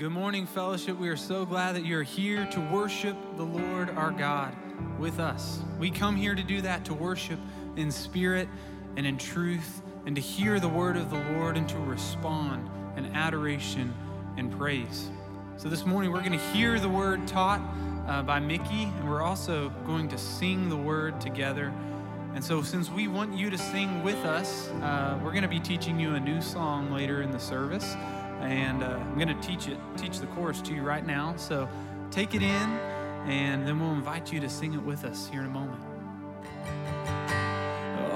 [0.00, 0.98] Good morning, fellowship.
[0.98, 4.56] We are so glad that you're here to worship the Lord our God
[4.98, 5.60] with us.
[5.78, 7.38] We come here to do that, to worship
[7.76, 8.48] in spirit
[8.96, 12.66] and in truth, and to hear the word of the Lord and to respond
[12.96, 13.92] in adoration
[14.38, 15.10] and praise.
[15.58, 17.60] So this morning, we're going to hear the word taught
[18.08, 21.74] uh, by Mickey, and we're also going to sing the word together.
[22.34, 25.60] And so, since we want you to sing with us, uh, we're going to be
[25.60, 27.94] teaching you a new song later in the service
[28.40, 31.34] and uh, I'm going to teach it, teach the chorus to you right now.
[31.36, 31.68] So
[32.10, 32.78] take it in,
[33.26, 35.82] and then we'll invite you to sing it with us here in a moment.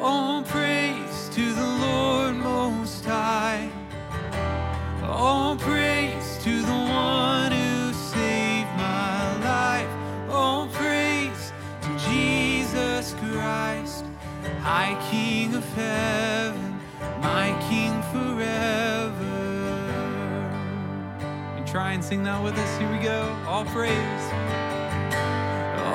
[0.01, 3.71] All praise to the Lord Most High.
[5.03, 9.89] All praise to the one who saved my life.
[10.31, 11.53] All praise
[11.83, 14.05] to Jesus Christ,
[14.61, 16.81] High King of heaven,
[17.21, 18.84] my King forever
[21.75, 22.79] try and sing that with us?
[22.79, 23.37] Here we go.
[23.49, 24.25] All praise.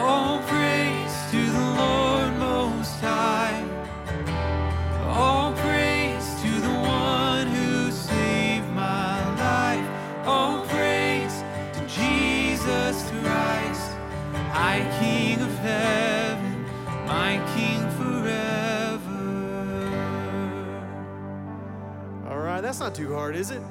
[0.01, 3.63] All praise to the Lord Most High.
[5.07, 10.27] All praise to the one who saved my life.
[10.27, 13.95] All praise to Jesus Christ,
[14.51, 16.65] High King of heaven,
[17.05, 19.21] my King forever.
[22.29, 23.61] All right, that's not too hard, is it?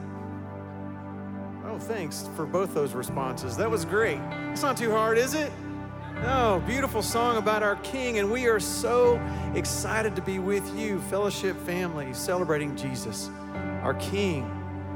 [1.83, 3.57] Thanks for both those responses.
[3.57, 4.21] That was great.
[4.53, 5.53] It's not too hard, is it?
[6.23, 9.21] No, beautiful song about our King, and we are so
[9.55, 13.31] excited to be with you, fellowship family, celebrating Jesus,
[13.83, 14.51] our King,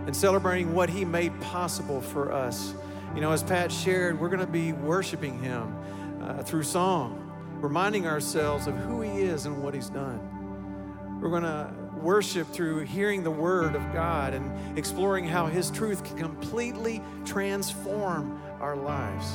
[0.07, 2.75] and celebrating what He made possible for us.
[3.15, 5.77] You know, as Pat shared, we're going to be worshiping Him
[6.23, 7.31] uh, through song,
[7.61, 11.21] reminding ourselves of who He is and what He's done.
[11.21, 11.73] We're going to
[12.03, 18.43] worship through hearing the Word of God and exploring how His truth can completely transform
[18.61, 19.27] our lives.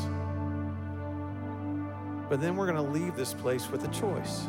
[2.29, 4.47] But then we're going to leave this place with a choice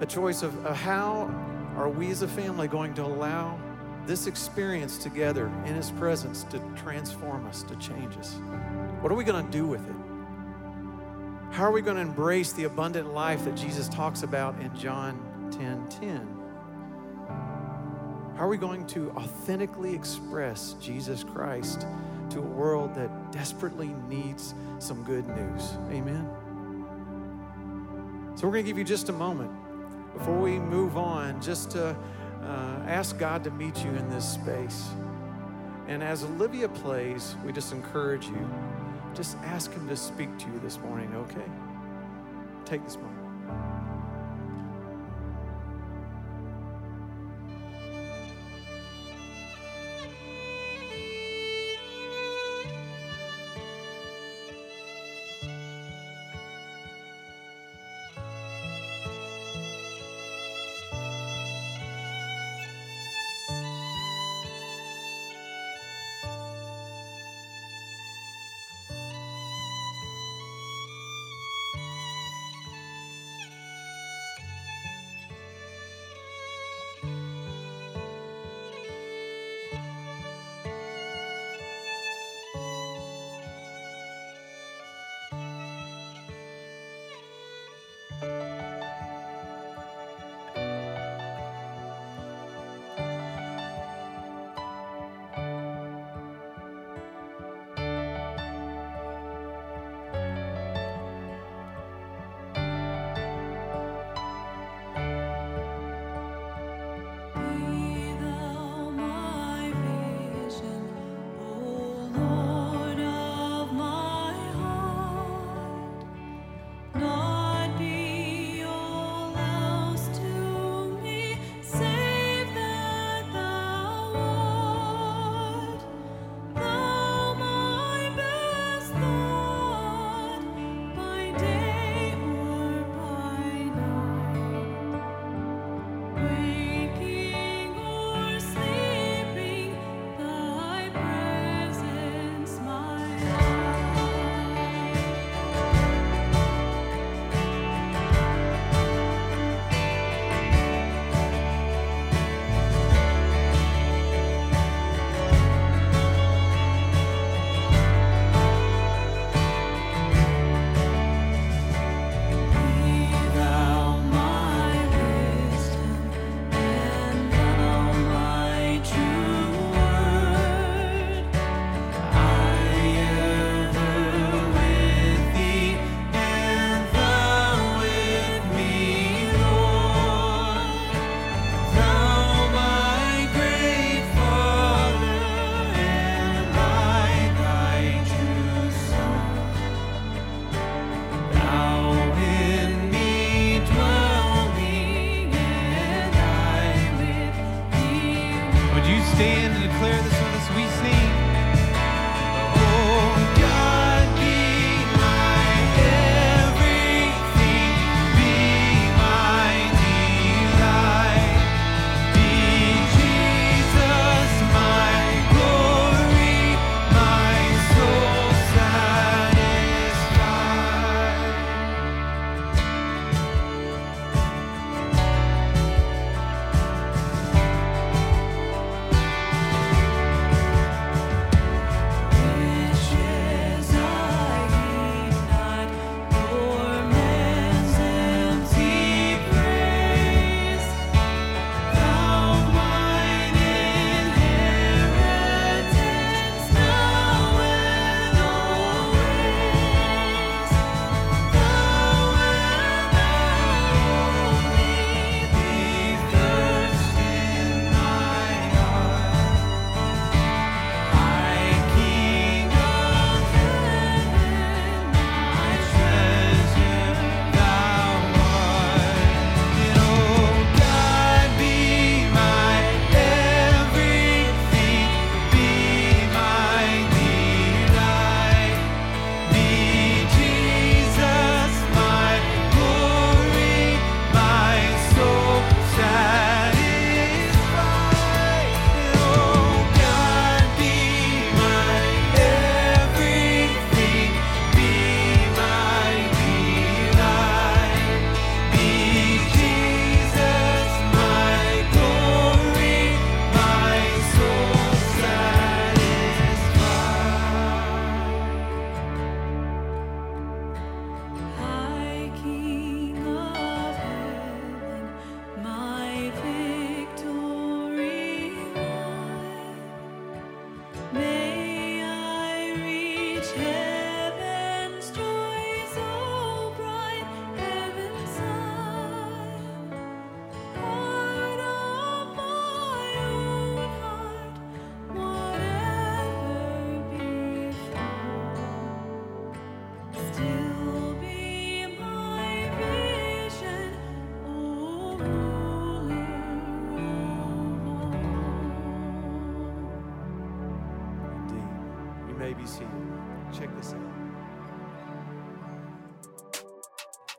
[0.00, 1.30] a choice of, how
[1.76, 3.58] are we as a family going to allow
[4.06, 8.34] this experience together in His presence to transform us, to change us?
[9.00, 9.94] What are we going to do with it?
[11.52, 15.23] How are we going to embrace the abundant life that Jesus talks about in John
[15.56, 16.44] 10 10.
[18.36, 21.86] How are we going to authentically express Jesus Christ
[22.30, 25.74] to a world that desperately needs some good news?
[25.90, 26.28] Amen.
[28.34, 29.52] So, we're going to give you just a moment
[30.12, 31.96] before we move on, just to
[32.42, 34.88] uh, ask God to meet you in this space.
[35.86, 38.50] And as Olivia plays, we just encourage you,
[39.14, 41.46] just ask Him to speak to you this morning, okay?
[42.64, 43.23] Take this moment.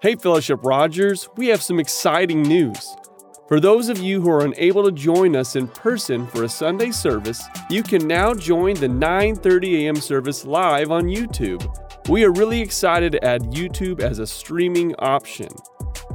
[0.06, 2.96] Hey, Fellowship Rogers, we have some exciting news.
[3.48, 6.92] For those of you who are unable to join us in person for a Sunday
[6.92, 9.96] service, you can now join the 9:30 a.m.
[9.96, 11.66] service live on YouTube.
[12.08, 15.50] We are really excited to add YouTube as a streaming option.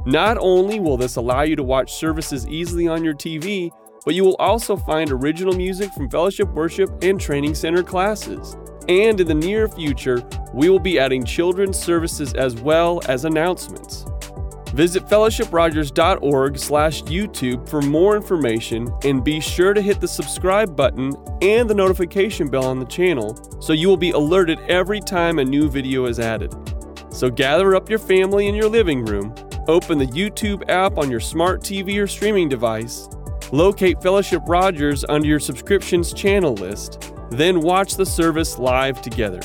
[0.05, 3.71] Not only will this allow you to watch services easily on your TV,
[4.05, 8.55] but you will also find original music from Fellowship Worship and Training Center classes.
[8.91, 10.21] And in the near future,
[10.53, 14.03] we will be adding children's services as well as announcements.
[14.73, 21.13] Visit fellowshiprogers.org slash YouTube for more information and be sure to hit the subscribe button
[21.41, 25.45] and the notification bell on the channel so you will be alerted every time a
[25.45, 26.53] new video is added.
[27.11, 29.33] So gather up your family in your living room,
[29.69, 33.07] open the YouTube app on your smart TV or streaming device,
[33.53, 39.39] locate Fellowship Rogers under your subscriptions channel list, then watch the service live together.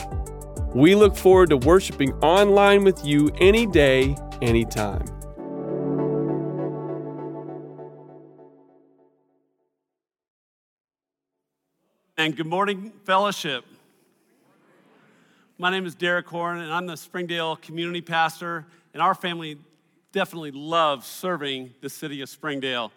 [0.74, 5.04] We look forward to worshiping online with you any day, anytime.
[12.18, 13.64] And good morning, fellowship.
[15.58, 18.66] My name is Derek Horn, and I'm the Springdale community pastor.
[18.94, 19.58] And our family
[20.12, 22.90] definitely loves serving the city of Springdale.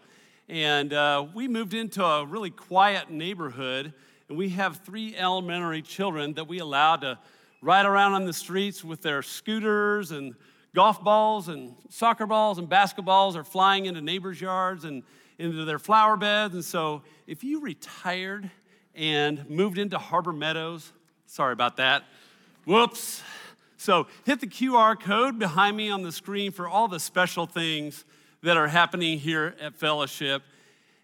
[0.47, 3.93] And uh, we moved into a really quiet neighborhood,
[4.29, 7.17] and we have three elementary children that we allow to
[7.61, 10.35] ride around on the streets with their scooters and
[10.75, 15.01] golf balls and soccer balls and basketballs are flying into neighbors' yards and
[15.39, 16.53] into their flower beds.
[16.53, 18.51] And so if you retired
[18.93, 20.93] and moved into Harbor Meadows,
[21.25, 22.03] sorry about that.
[22.65, 23.23] Whoops.
[23.77, 28.05] So hit the QR code behind me on the screen for all the special things
[28.43, 30.43] that are happening here at Fellowship.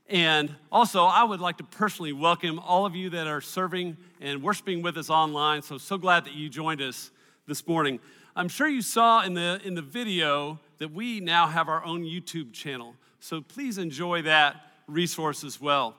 [0.07, 4.43] And also, I would like to personally welcome all of you that are serving and
[4.43, 5.63] worshiping with us online.
[5.63, 7.09] So, so glad that you joined us
[7.47, 7.99] this morning.
[8.35, 12.03] I'm sure you saw in the, in the video that we now have our own
[12.03, 12.93] YouTube channel.
[13.19, 14.57] So, please enjoy that
[14.87, 15.95] resource as well.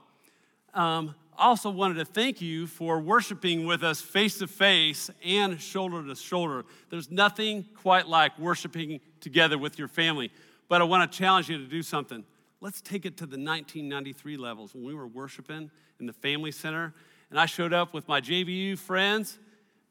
[0.73, 6.07] Um, also wanted to thank you for worshiping with us face to face and shoulder
[6.07, 6.65] to shoulder.
[6.91, 10.31] There's nothing quite like worshiping together with your family.
[10.69, 12.25] But I want to challenge you to do something
[12.61, 15.71] let's take it to the 1993 levels when we were worshiping
[16.01, 16.95] in the family center.
[17.31, 19.39] And I showed up with my JBU friends.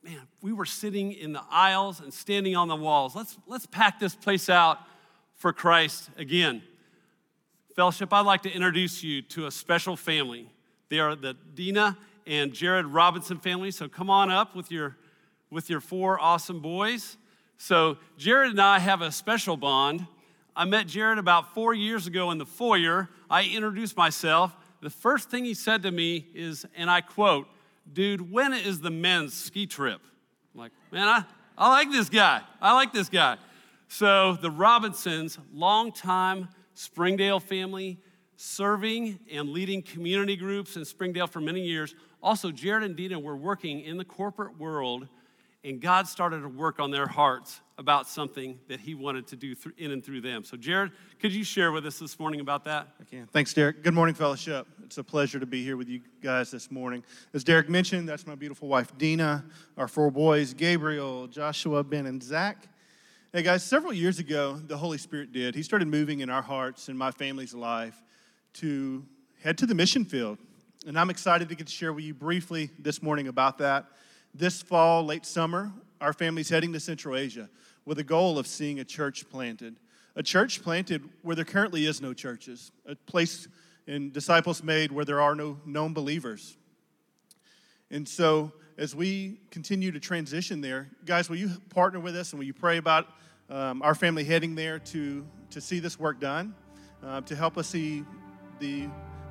[0.03, 3.15] Man, we were sitting in the aisles and standing on the walls.
[3.15, 4.79] Let's, let's pack this place out
[5.35, 6.61] for Christ again.
[7.75, 10.49] Fellowship, I'd like to introduce you to a special family.
[10.89, 13.71] They are the Dina and Jared Robinson family.
[13.71, 14.95] So come on up with your,
[15.49, 17.17] with your four awesome boys.
[17.57, 20.07] So Jared and I have a special bond
[20.55, 23.09] I met Jared about four years ago in the foyer.
[23.29, 24.55] I introduced myself.
[24.81, 27.47] The first thing he said to me is, and I quote,
[27.91, 30.01] dude, when is the men's ski trip?
[30.53, 31.23] I'm like, man, I,
[31.57, 32.41] I like this guy.
[32.61, 33.37] I like this guy.
[33.89, 37.99] So the Robinsons, longtime Springdale family,
[38.37, 41.95] serving and leading community groups in Springdale for many years.
[42.23, 45.07] Also, Jared and Dina were working in the corporate world
[45.65, 49.55] and God started to work on their hearts about something that He wanted to do
[49.77, 50.43] in and through them.
[50.43, 52.87] So, Jared, could you share with us this morning about that?
[53.01, 53.25] I can.
[53.27, 53.83] Thanks, Derek.
[53.83, 54.67] Good morning, fellowship.
[54.83, 57.03] It's a pleasure to be here with you guys this morning.
[57.33, 59.43] As Derek mentioned, that's my beautiful wife, Dina,
[59.75, 62.69] our four boys, Gabriel, Joshua, Ben, and Zach.
[63.33, 65.55] Hey, guys, several years ago, the Holy Spirit did.
[65.55, 68.01] He started moving in our hearts and my family's life
[68.53, 69.03] to
[69.43, 70.37] head to the mission field.
[70.87, 73.87] And I'm excited to get to share with you briefly this morning about that.
[74.37, 77.49] This fall, late summer, our family's heading to Central Asia
[77.85, 79.77] with a goal of seeing a church planted.
[80.17, 83.47] A church planted where there currently is no churches, a place
[83.87, 86.57] in disciples made where there are no known believers.
[87.89, 92.39] And so, as we continue to transition there, guys, will you partner with us and
[92.39, 93.07] will you pray about
[93.49, 96.53] um, our family heading there to, to see this work done,
[97.01, 98.03] uh, to help us see
[98.59, 98.89] the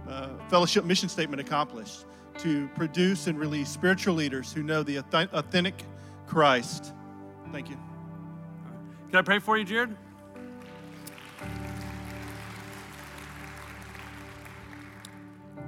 [0.08, 2.06] uh, fellowship mission statement accomplished?
[2.38, 5.74] To produce and release spiritual leaders who know the authentic
[6.26, 6.92] Christ.
[7.52, 7.76] Thank you.
[9.08, 9.96] Can I pray for you, Jared?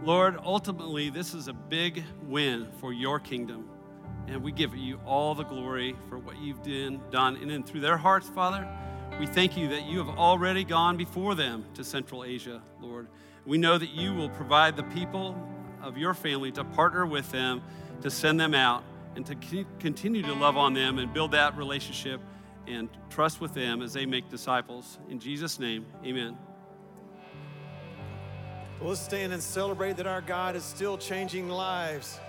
[0.03, 3.69] Lord, ultimately, this is a big win for your kingdom.
[4.29, 6.63] And we give you all the glory for what you've
[7.11, 8.69] done in and through their hearts, Father.
[9.21, 13.09] We thank you that you have already gone before them to Central Asia, Lord.
[13.45, 15.37] We know that you will provide the people
[15.87, 17.63] of your family to partner with them
[18.03, 18.83] to send them out
[19.15, 22.21] and to continue to love on them and build that relationship
[22.67, 24.99] and trust with them as they make disciples.
[25.09, 26.37] In Jesus' name, amen.
[28.81, 32.21] Well, let's stand and celebrate that our God is still changing lives.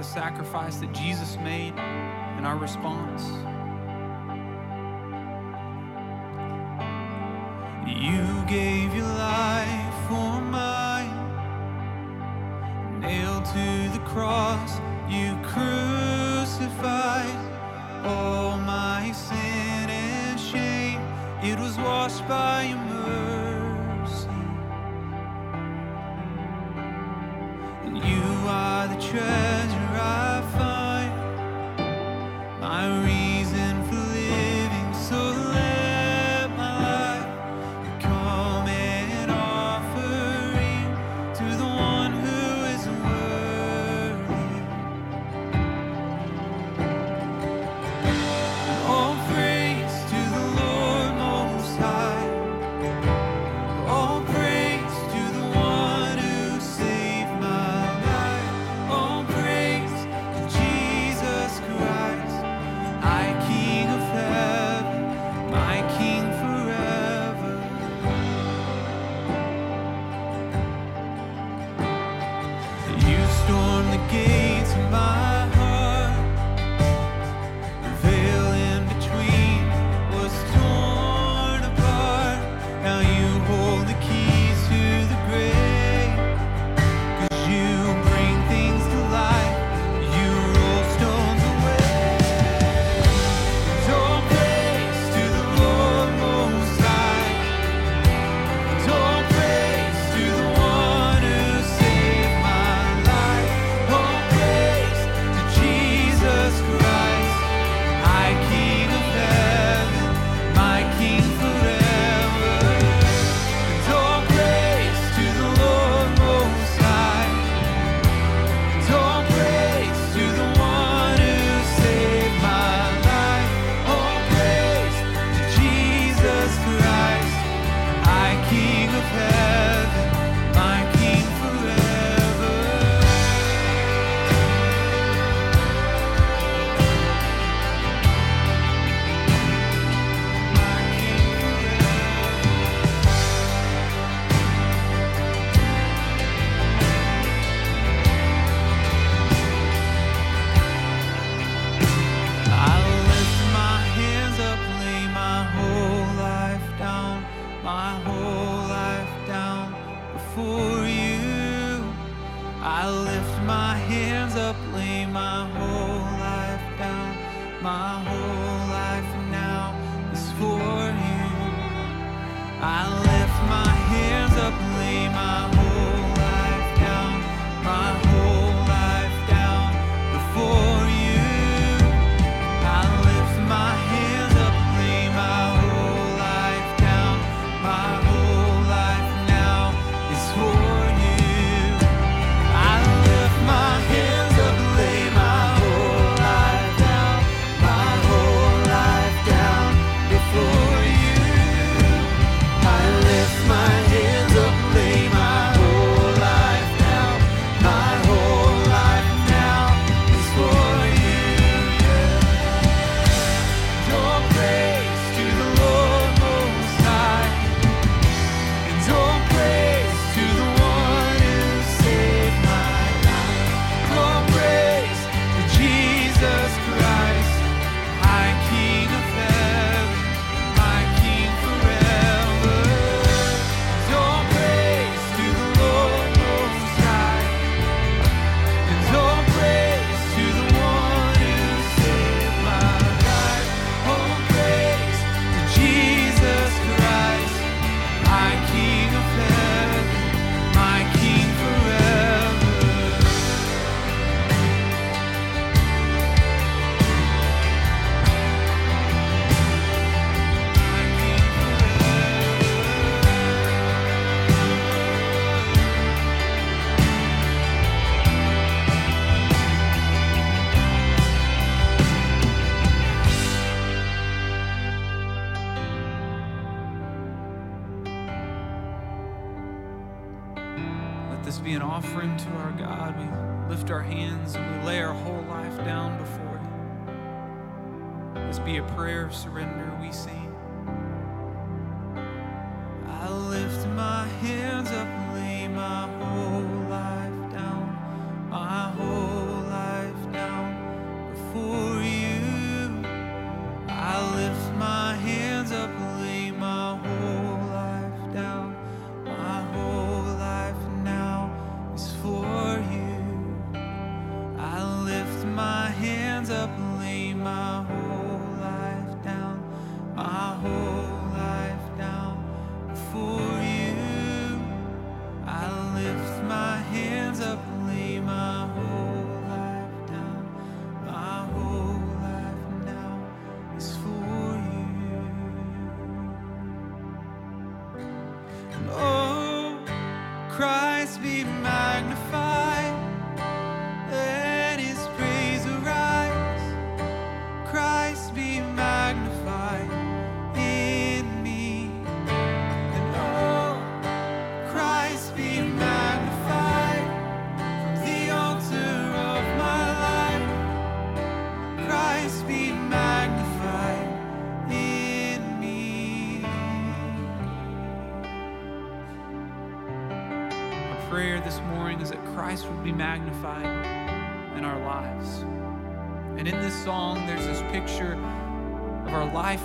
[0.00, 3.22] The sacrifice that Jesus made and our response.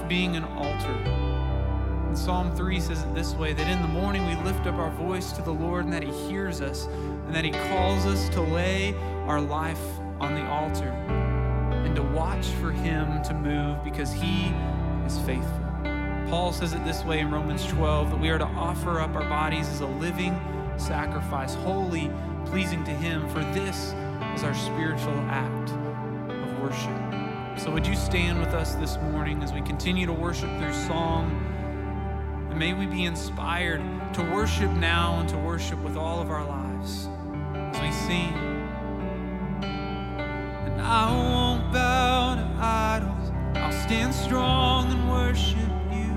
[0.08, 0.92] Being an altar.
[2.08, 4.92] And Psalm 3 says it this way that in the morning we lift up our
[4.92, 8.42] voice to the Lord and that He hears us and that He calls us to
[8.42, 8.94] lay
[9.26, 9.82] our life
[10.20, 14.54] on the altar and to watch for Him to move because He
[15.06, 15.62] is faithful.
[16.30, 19.28] Paul says it this way in Romans 12 that we are to offer up our
[19.30, 20.40] bodies as a living
[20.78, 22.12] sacrifice, holy,
[22.46, 23.94] pleasing to Him, for this
[24.36, 27.05] is our spiritual act of worship.
[27.58, 31.32] So, would you stand with us this morning as we continue to worship through song?
[32.50, 33.82] And may we be inspired
[34.14, 37.08] to worship now and to worship with all of our lives
[37.56, 38.34] as we sing.
[39.64, 45.56] And I won't bow to idols, I'll stand strong and worship
[45.92, 46.12] you.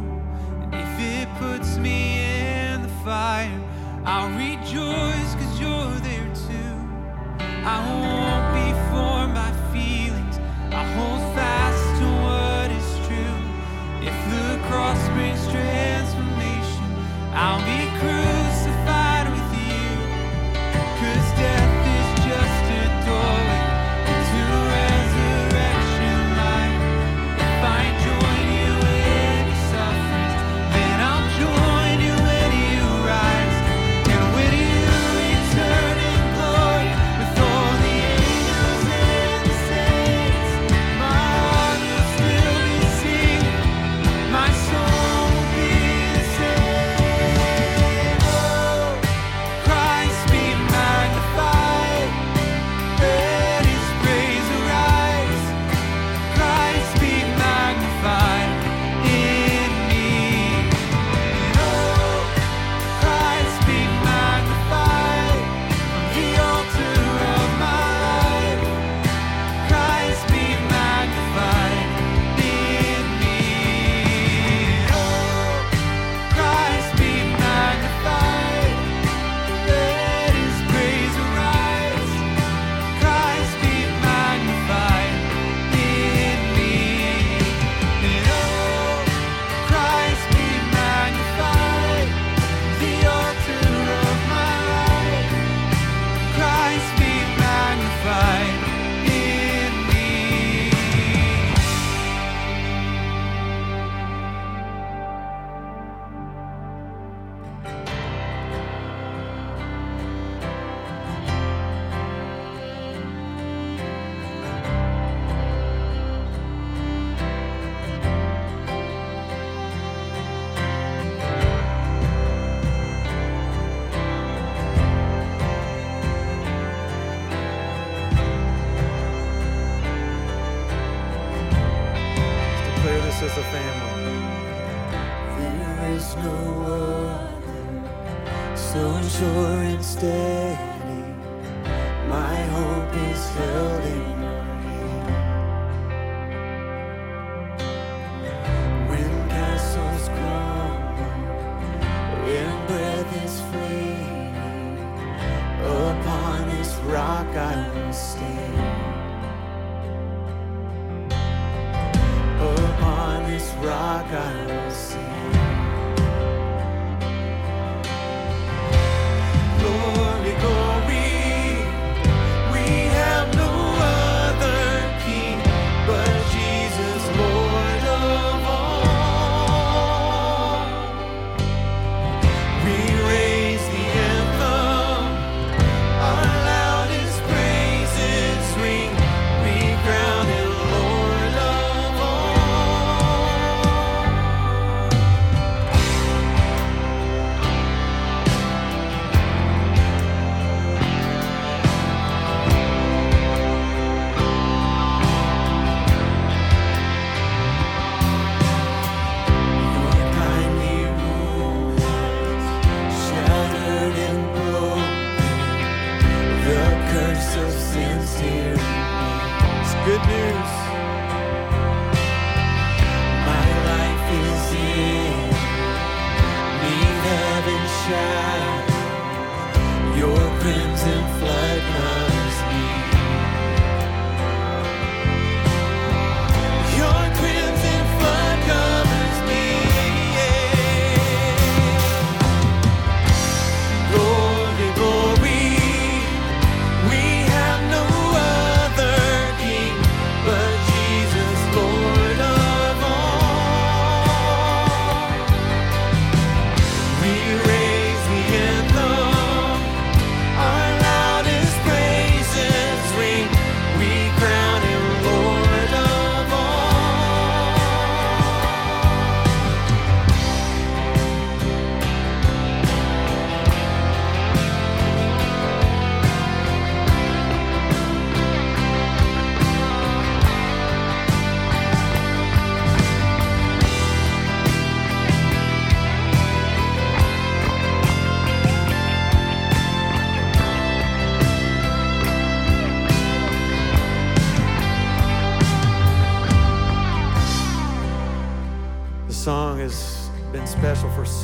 [0.60, 3.62] And if it puts me in the fire,
[4.04, 6.78] I'll rejoice because you're there too.
[7.64, 8.47] I won't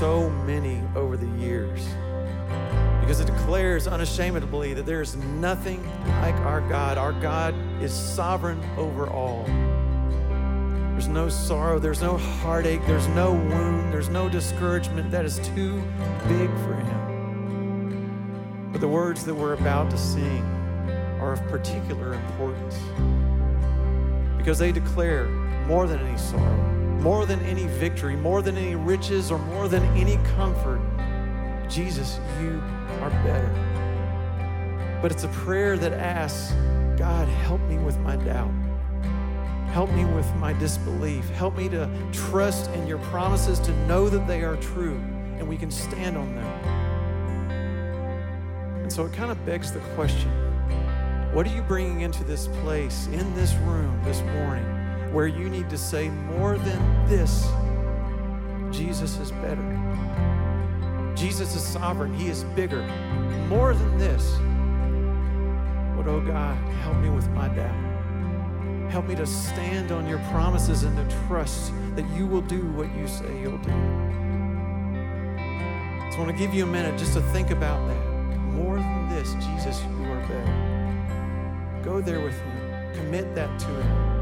[0.04, 1.82] so many over the years
[3.00, 5.82] because it declares unashamedly that there is nothing
[6.20, 6.98] like our God.
[6.98, 9.44] Our God is sovereign over all.
[10.92, 15.82] There's no sorrow, there's no heartache, there's no wound, there's no discouragement that is too
[16.28, 18.68] big for Him.
[18.72, 20.42] But the words that we're about to sing
[21.18, 22.76] are of particular importance
[24.36, 25.28] because they declare
[25.66, 26.73] more than any sorrow,
[27.04, 30.80] more than any victory, more than any riches, or more than any comfort.
[31.68, 32.62] Jesus, you
[33.02, 34.98] are better.
[35.02, 36.54] But it's a prayer that asks,
[36.96, 38.50] God, help me with my doubt.
[39.70, 41.28] Help me with my disbelief.
[41.28, 44.98] Help me to trust in your promises, to know that they are true,
[45.36, 46.46] and we can stand on them.
[48.80, 50.30] And so it kind of begs the question
[51.34, 54.83] what are you bringing into this place, in this room this morning,
[55.14, 57.46] where you need to say more than this?
[58.76, 59.62] Jesus is better.
[61.14, 62.12] Jesus is sovereign.
[62.12, 62.82] He is bigger.
[63.48, 64.32] More than this.
[65.96, 68.90] But oh God, help me with my doubt.
[68.90, 72.92] Help me to stand on your promises and to trust that you will do what
[72.96, 73.70] you say you'll do.
[76.10, 78.04] So I want to give you a minute just to think about that.
[78.52, 81.80] More than this, Jesus, you are better.
[81.84, 82.98] Go there with me.
[82.98, 84.13] Commit that to him.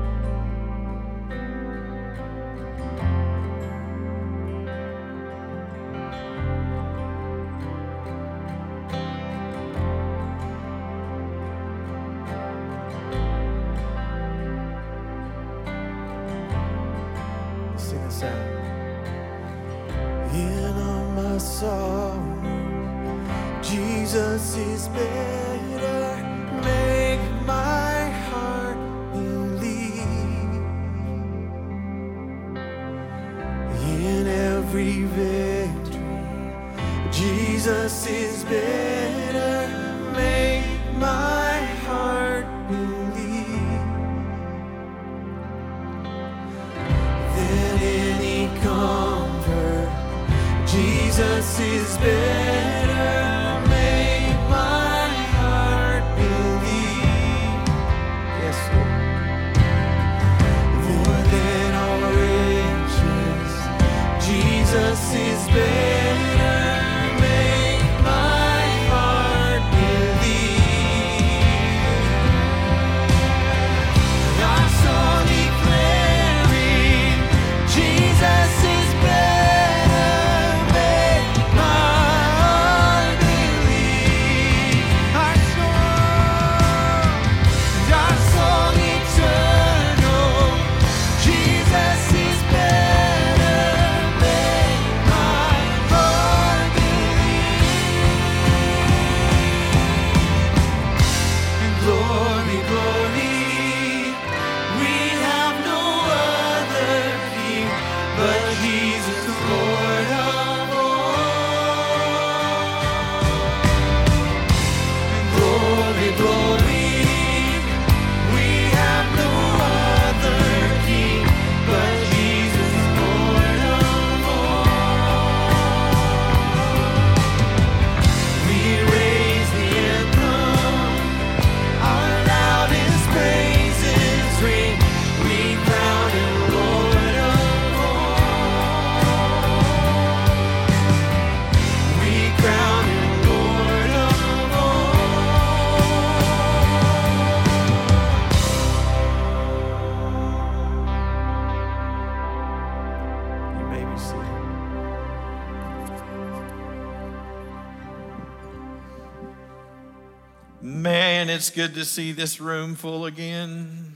[161.42, 163.94] It's good to see this room full again.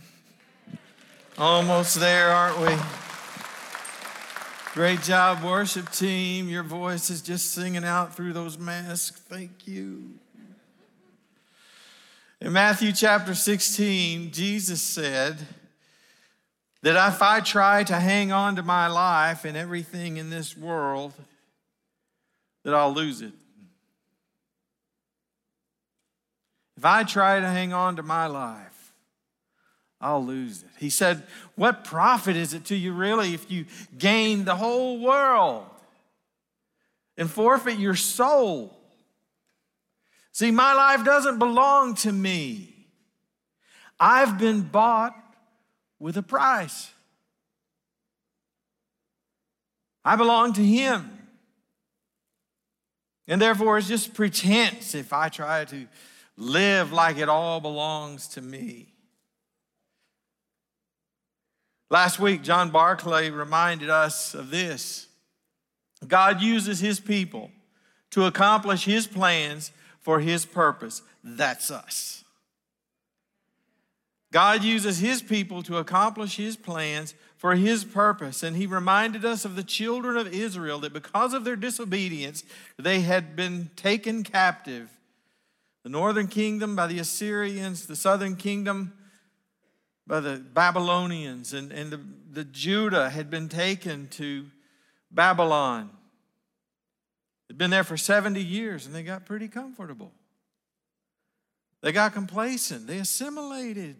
[1.38, 2.76] Almost there, aren't we?
[4.74, 6.48] Great job, worship team.
[6.48, 9.21] Your voice is just singing out through those masks.
[9.29, 10.14] Thank you.
[12.40, 15.38] In Matthew chapter 16, Jesus said
[16.83, 21.12] that if I try to hang on to my life and everything in this world,
[22.64, 23.35] that I'll lose it.
[26.77, 28.92] If I try to hang on to my life,
[30.00, 30.68] I'll lose it.
[30.79, 31.22] He said,
[31.54, 33.64] What profit is it to you really if you
[33.96, 35.66] gain the whole world
[37.16, 38.77] and forfeit your soul?
[40.33, 42.74] See, my life doesn't belong to me.
[43.98, 45.16] I've been bought
[45.98, 46.90] with a price.
[50.04, 51.10] I belong to Him.
[53.27, 55.87] And therefore, it's just pretense if I try to
[56.37, 58.92] live like it all belongs to me.
[61.88, 65.06] Last week, John Barclay reminded us of this
[66.06, 67.50] God uses his people
[68.10, 71.02] to accomplish his plans for his purpose.
[71.22, 72.24] That's us.
[74.32, 78.42] God uses his people to accomplish his plans for his purpose.
[78.42, 82.44] And he reminded us of the children of Israel that because of their disobedience,
[82.78, 84.96] they had been taken captive
[85.87, 88.92] the northern kingdom by the Assyrians, the southern kingdom
[90.04, 92.00] by the Babylonians, and, and the,
[92.32, 94.46] the Judah had been taken to
[95.12, 95.88] Babylon.
[97.46, 100.10] They'd been there for 70 years and they got pretty comfortable.
[101.82, 103.94] They got complacent, they assimilated.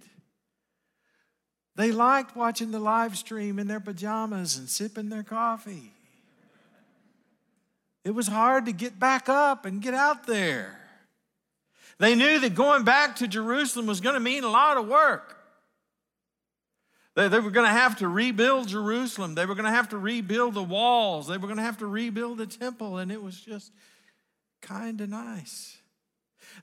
[1.77, 5.93] They liked watching the live stream in their pajamas and sipping their coffee.
[8.03, 10.81] It was hard to get back up and get out there.
[11.99, 15.37] They knew that going back to Jerusalem was going to mean a lot of work.
[17.15, 19.35] They, they were going to have to rebuild Jerusalem.
[19.35, 21.27] They were going to have to rebuild the walls.
[21.27, 23.73] They were going to have to rebuild the temple, and it was just
[24.61, 25.79] kind of nice.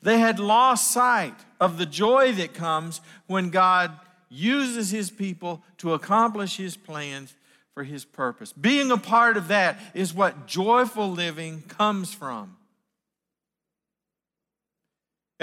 [0.01, 3.91] They had lost sight of the joy that comes when God
[4.29, 7.35] uses his people to accomplish his plans
[7.73, 8.53] for his purpose.
[8.53, 12.57] Being a part of that is what joyful living comes from.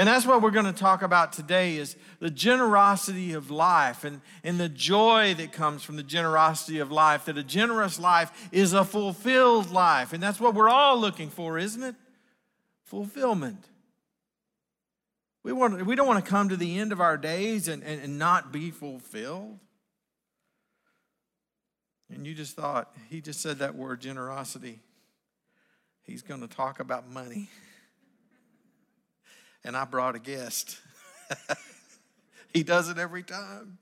[0.01, 4.23] And that's what we're going to talk about today is the generosity of life and,
[4.43, 8.73] and the joy that comes from the generosity of life, that a generous life is
[8.73, 10.15] a fulfilled life.
[10.15, 11.97] And that's what we're all looking for, isn't it?
[12.85, 13.63] Fulfillment.
[15.43, 18.01] We, want, we don't want to come to the end of our days and, and,
[18.01, 19.59] and not be fulfilled.
[22.09, 24.81] And you just thought, he just said that word generosity.
[26.05, 27.51] He's going to talk about money
[29.65, 30.79] and I brought a guest.
[32.53, 33.79] he does it every time.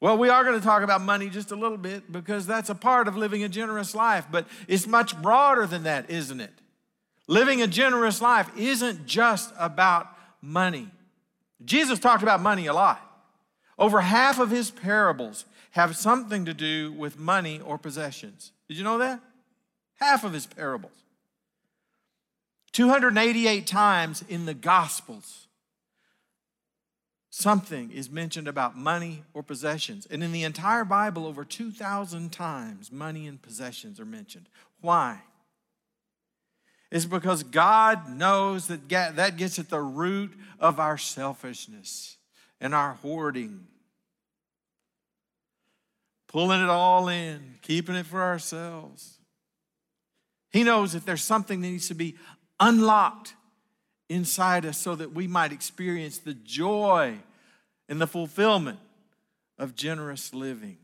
[0.00, 2.74] Well, we are going to talk about money just a little bit because that's a
[2.74, 6.52] part of living a generous life, but it's much broader than that, isn't it?
[7.26, 10.08] Living a generous life isn't just about
[10.42, 10.90] money.
[11.64, 13.00] Jesus talked about money a lot.
[13.78, 18.52] Over half of his parables have something to do with money or possessions.
[18.68, 19.20] Did you know that?
[19.94, 20.92] Half of his parables.
[22.74, 25.46] 288 times in the Gospels,
[27.30, 30.06] something is mentioned about money or possessions.
[30.10, 34.48] And in the entire Bible, over 2,000 times, money and possessions are mentioned.
[34.80, 35.20] Why?
[36.90, 42.16] It's because God knows that that gets at the root of our selfishness
[42.60, 43.68] and our hoarding.
[46.26, 49.18] Pulling it all in, keeping it for ourselves.
[50.50, 52.14] He knows that there's something that needs to be
[52.64, 53.34] unlocked
[54.08, 57.18] inside us so that we might experience the joy
[57.88, 58.78] and the fulfillment
[59.58, 60.78] of generous living.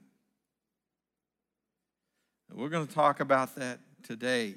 [2.53, 4.57] We're going to talk about that today.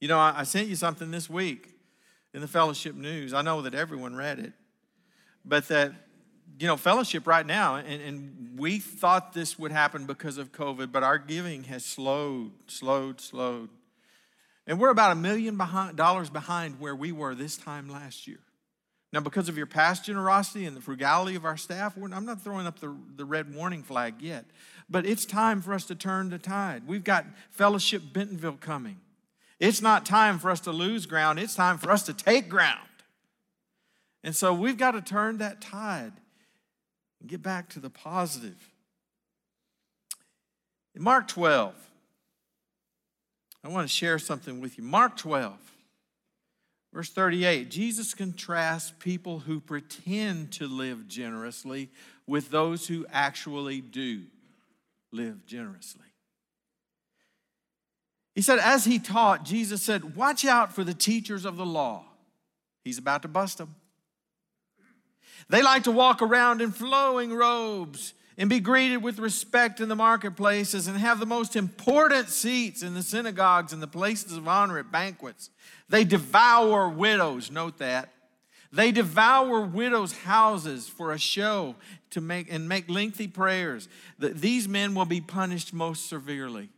[0.00, 1.68] You know, I, sent you something this week
[2.32, 3.34] in the fellowship news.
[3.34, 4.52] I know that everyone read it,
[5.44, 5.92] but that,
[6.58, 10.90] you know, fellowship right now, and, and we thought this would happen because of COVID,
[10.90, 13.68] but our giving has slowed, slowed, slowed.
[14.68, 18.40] And we're about a million behind, dollars behind where we were this time last year.
[19.14, 22.66] Now, because of your past generosity and the frugality of our staff, I'm not throwing
[22.66, 24.44] up the, the red warning flag yet,
[24.90, 26.86] but it's time for us to turn the tide.
[26.86, 28.98] We've got Fellowship Bentonville coming.
[29.58, 32.80] It's not time for us to lose ground, it's time for us to take ground.
[34.22, 36.12] And so we've got to turn that tide
[37.20, 38.70] and get back to the positive.
[40.94, 41.74] In Mark 12,
[43.64, 44.84] I want to share something with you.
[44.84, 45.56] Mark 12,
[46.92, 51.90] Verse 38 Jesus contrasts people who pretend to live generously
[52.26, 54.22] with those who actually do
[55.12, 56.04] live generously.
[58.34, 62.04] He said, as he taught, Jesus said, Watch out for the teachers of the law.
[62.84, 63.74] He's about to bust them.
[65.50, 69.96] They like to walk around in flowing robes and be greeted with respect in the
[69.96, 74.78] marketplaces and have the most important seats in the synagogues and the places of honor
[74.78, 75.50] at banquets.
[75.88, 78.10] They devour widows, note that.
[78.70, 81.74] They devour widows' houses for a show
[82.10, 83.88] to make and make lengthy prayers.
[84.18, 86.68] These men will be punished most severely.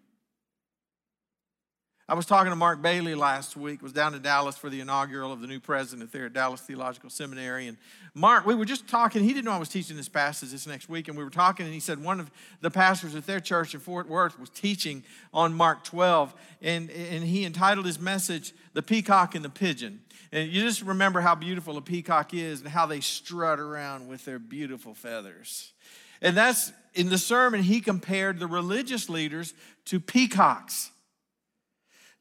[2.11, 5.31] I was talking to Mark Bailey last week, was down in Dallas for the inaugural
[5.33, 7.69] of the new president there at Dallas Theological Seminary.
[7.69, 7.77] And
[8.15, 10.89] Mark, we were just talking, he didn't know I was teaching this passage this next
[10.89, 12.29] week, and we were talking, and he said one of
[12.63, 17.23] the pastors at their church in Fort Worth was teaching on Mark 12, and, and
[17.23, 20.01] he entitled his message, The Peacock and the Pigeon.
[20.33, 24.25] And you just remember how beautiful a peacock is and how they strut around with
[24.25, 25.75] their beautiful feathers.
[26.21, 29.55] And that's in the sermon, he compared the religious leaders
[29.85, 30.91] to peacocks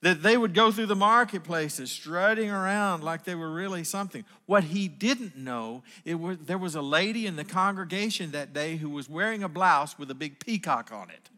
[0.01, 4.23] that they would go through the marketplaces strutting around like they were really something.
[4.45, 8.77] What he didn't know, it was, there was a lady in the congregation that day
[8.77, 11.29] who was wearing a blouse with a big peacock on it.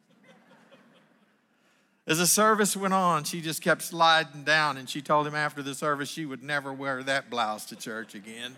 [2.07, 5.61] As the service went on, she just kept sliding down, and she told him after
[5.61, 8.55] the service she would never wear that blouse to church again.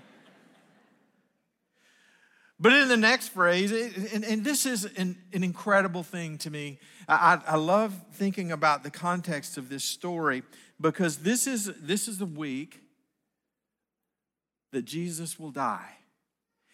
[2.59, 3.71] But in the next phrase,
[4.13, 6.79] and, and this is an, an, incredible thing to me.
[7.07, 10.43] I, I love thinking about the context of this story
[10.79, 12.81] because this is, this is the week
[14.71, 15.97] that Jesus will die.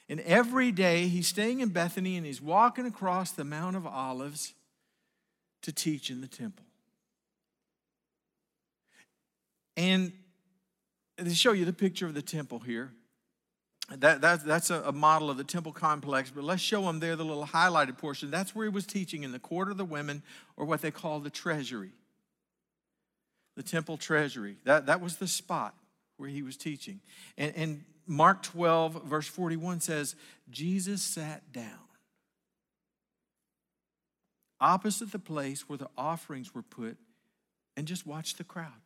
[0.07, 4.53] And every day he's staying in Bethany and he's walking across the Mount of Olives
[5.61, 6.65] to teach in the temple.
[9.77, 10.11] And
[11.17, 12.91] to show you the picture of the temple here,
[13.97, 17.25] that, that, that's a, model of the temple complex, but let's show them there the
[17.25, 18.29] little highlighted portion.
[18.29, 20.21] That's where he was teaching in the court of the women,
[20.57, 21.91] or what they call the treasury.
[23.55, 24.57] The temple treasury.
[24.65, 25.73] That, that was the spot
[26.17, 26.99] where he was teaching.
[27.37, 30.15] And, and Mark 12, verse 41 says,
[30.49, 31.79] Jesus sat down
[34.61, 36.97] opposite the place where the offerings were put
[37.77, 38.81] and just watched the crowd.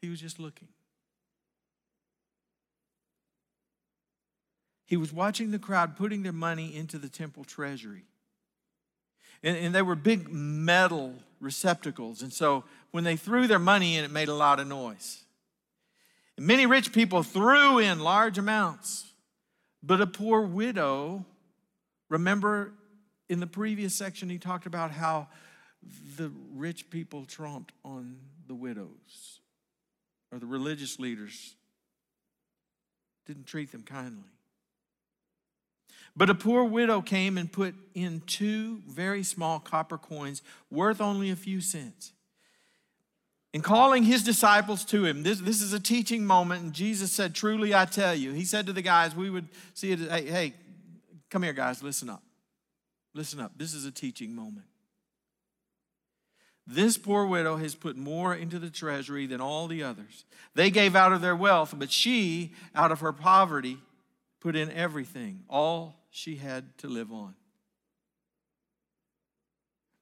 [0.00, 0.68] He was just looking.
[4.86, 8.04] He was watching the crowd putting their money into the temple treasury.
[9.42, 12.22] And, and they were big metal receptacles.
[12.22, 15.24] And so when they threw their money in, it made a lot of noise.
[16.36, 19.12] And many rich people threw in large amounts.
[19.82, 21.24] But a poor widow,
[22.08, 22.72] remember
[23.28, 25.28] in the previous section, he talked about how
[26.16, 28.16] the rich people trumped on
[28.46, 29.40] the widows,
[30.32, 31.54] or the religious leaders
[33.26, 34.33] didn't treat them kindly.
[36.16, 41.30] But a poor widow came and put in two very small copper coins worth only
[41.30, 42.12] a few cents.
[43.52, 47.34] And calling his disciples to him, this, this is a teaching moment, and Jesus said,
[47.34, 48.32] Truly I tell you.
[48.32, 50.54] He said to the guys, we would see it, hey, hey,
[51.30, 52.22] come here, guys, listen up.
[53.14, 53.52] Listen up.
[53.56, 54.66] This is a teaching moment.
[56.66, 60.24] This poor widow has put more into the treasury than all the others.
[60.54, 63.78] They gave out of their wealth, but she, out of her poverty,
[64.40, 67.34] put in everything, all she had to live on.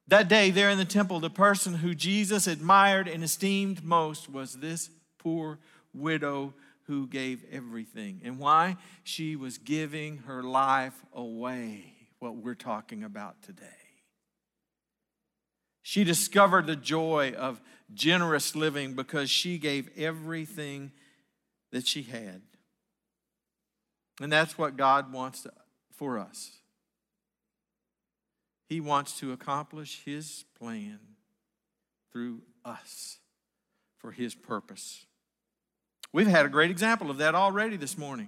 [0.07, 4.53] That day, there in the temple, the person who Jesus admired and esteemed most was
[4.53, 5.57] this poor
[5.91, 6.53] widow
[6.83, 8.21] who gave everything.
[8.23, 8.77] And why?
[9.03, 13.65] She was giving her life away, what we're talking about today.
[15.81, 17.59] She discovered the joy of
[17.91, 20.91] generous living because she gave everything
[21.71, 22.43] that she had.
[24.21, 25.51] And that's what God wants to
[26.03, 26.51] for us.
[28.67, 30.99] He wants to accomplish His plan
[32.11, 33.19] through us
[33.99, 35.05] for His purpose.
[36.11, 38.27] We've had a great example of that already this morning.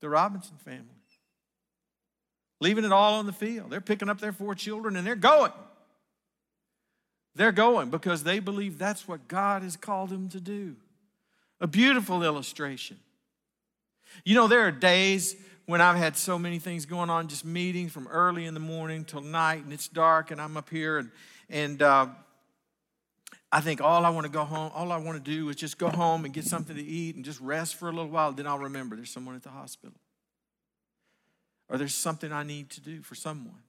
[0.00, 0.84] The Robinson family.
[2.60, 3.70] Leaving it all on the field.
[3.70, 5.52] They're picking up their four children and they're going.
[7.34, 10.76] They're going because they believe that's what God has called them to do.
[11.60, 12.98] A beautiful illustration.
[14.24, 15.36] You know, there are days
[15.66, 19.04] when I've had so many things going on, just meetings from early in the morning
[19.04, 21.10] till night, and it's dark, and I'm up here, and
[21.48, 22.06] and uh,
[23.52, 25.78] I think all I want to go home, all I want to do is just
[25.78, 28.32] go home and get something to eat and just rest for a little while.
[28.32, 29.96] Then I'll remember there's someone at the hospital,
[31.68, 33.62] or there's something I need to do for someone.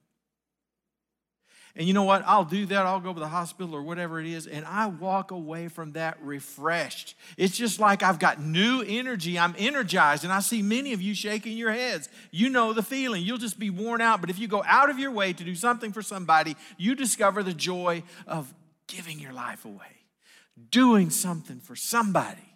[1.74, 2.22] And you know what?
[2.26, 2.84] I'll do that.
[2.84, 6.18] I'll go to the hospital or whatever it is, and I walk away from that
[6.22, 7.16] refreshed.
[7.38, 9.38] It's just like I've got new energy.
[9.38, 12.10] I'm energized, and I see many of you shaking your heads.
[12.30, 13.22] You know the feeling.
[13.22, 14.20] You'll just be worn out.
[14.20, 17.42] But if you go out of your way to do something for somebody, you discover
[17.42, 18.52] the joy of
[18.86, 20.04] giving your life away,
[20.70, 22.54] doing something for somebody.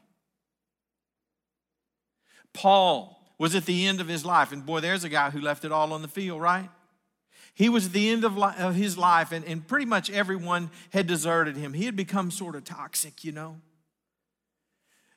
[2.52, 5.64] Paul was at the end of his life, and boy, there's a guy who left
[5.64, 6.68] it all on the field, right?
[7.56, 10.68] He was at the end of, li- of his life, and, and pretty much everyone
[10.90, 11.72] had deserted him.
[11.72, 13.56] He had become sort of toxic, you know.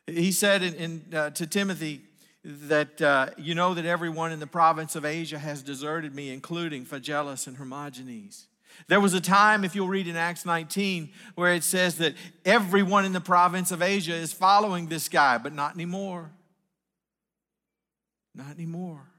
[0.07, 1.99] He said in, in uh, to Timothy
[2.45, 6.85] that, uh, you know, that everyone in the province of Asia has deserted me, including
[6.85, 8.45] Phygelus and Hermogenes.
[8.87, 12.15] There was a time, if you'll read in Acts 19, where it says that
[12.45, 16.31] everyone in the province of Asia is following this guy, but not anymore.
[18.33, 19.09] Not anymore.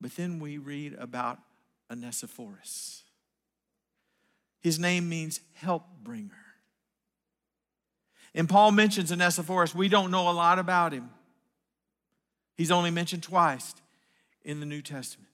[0.00, 1.40] But then we read about
[1.90, 3.04] Onesiphorus.
[4.60, 6.32] His name means help bringer.
[8.34, 9.74] And Paul mentions Onesiphorus.
[9.74, 11.10] We don't know a lot about him.
[12.56, 13.74] He's only mentioned twice
[14.44, 15.25] in the New Testament.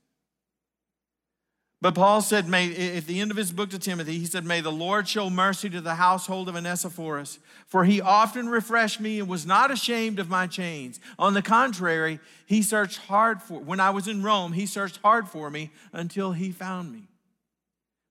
[1.82, 4.60] But Paul said, may, at the end of his book to Timothy, he said, May
[4.60, 9.28] the Lord show mercy to the household of Onesiphorus, for he often refreshed me and
[9.28, 11.00] was not ashamed of my chains.
[11.18, 15.28] On the contrary, he searched hard for, when I was in Rome, he searched hard
[15.28, 17.08] for me until he found me.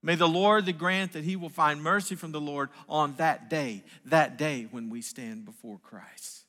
[0.03, 3.49] May the Lord the grant that he will find mercy from the Lord on that
[3.49, 6.43] day, that day when we stand before Christ.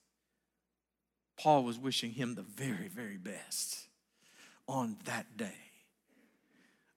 [1.38, 3.86] Paul was wishing him the very, very best
[4.66, 5.71] on that day.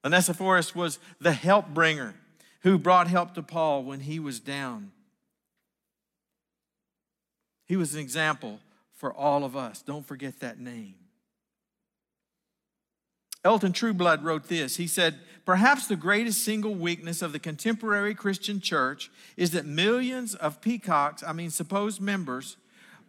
[0.06, 2.14] Onesiphorus was the help bringer
[2.62, 4.92] who brought help to Paul when he was down.
[7.66, 8.60] He was an example
[8.94, 9.82] for all of us.
[9.82, 10.94] Don't forget that name.
[13.44, 14.78] Elton Trueblood wrote this.
[14.78, 20.36] He said, Perhaps the greatest single weakness of the contemporary Christian church is that millions
[20.36, 22.58] of peacocks, I mean, supposed members,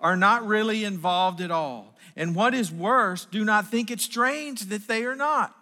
[0.01, 1.95] are not really involved at all.
[2.17, 5.56] And what is worse, do not think it strange that they are not.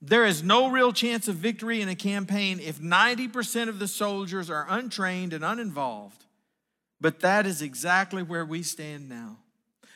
[0.00, 4.48] There is no real chance of victory in a campaign if 90% of the soldiers
[4.48, 6.24] are untrained and uninvolved.
[7.00, 9.38] But that is exactly where we stand now.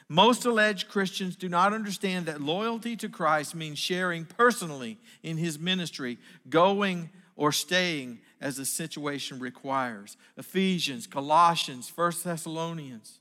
[0.08, 5.58] Most alleged Christians do not understand that loyalty to Christ means sharing personally in his
[5.58, 10.16] ministry, going or staying as the situation requires.
[10.36, 13.20] Ephesians, Colossians, 1 Thessalonians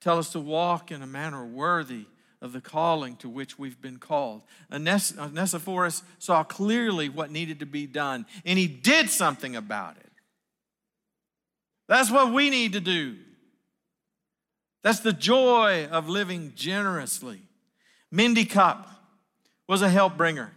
[0.00, 2.06] tell us to walk in a manner worthy
[2.42, 4.42] of the calling to which we've been called.
[4.70, 10.10] Onesiphorus saw clearly what needed to be done, and he did something about it.
[11.88, 13.16] That's what we need to do.
[14.82, 17.40] That's the joy of living generously.
[18.10, 18.88] Mindy Cupp
[19.68, 20.52] was a help bringer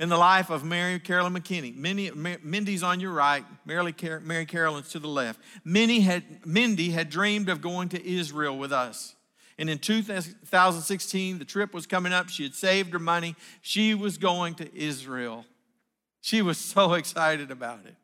[0.00, 1.76] in the life of Mary Carolyn McKinney.
[1.76, 5.38] Mindy, Mindy's on your right, Mary, Mary Carolyn's to the left.
[5.64, 9.14] Mindy had, Mindy had dreamed of going to Israel with us.
[9.58, 12.28] And in 2016, the trip was coming up.
[12.28, 13.36] She had saved her money.
[13.60, 15.44] She was going to Israel.
[16.20, 17.96] She was so excited about it.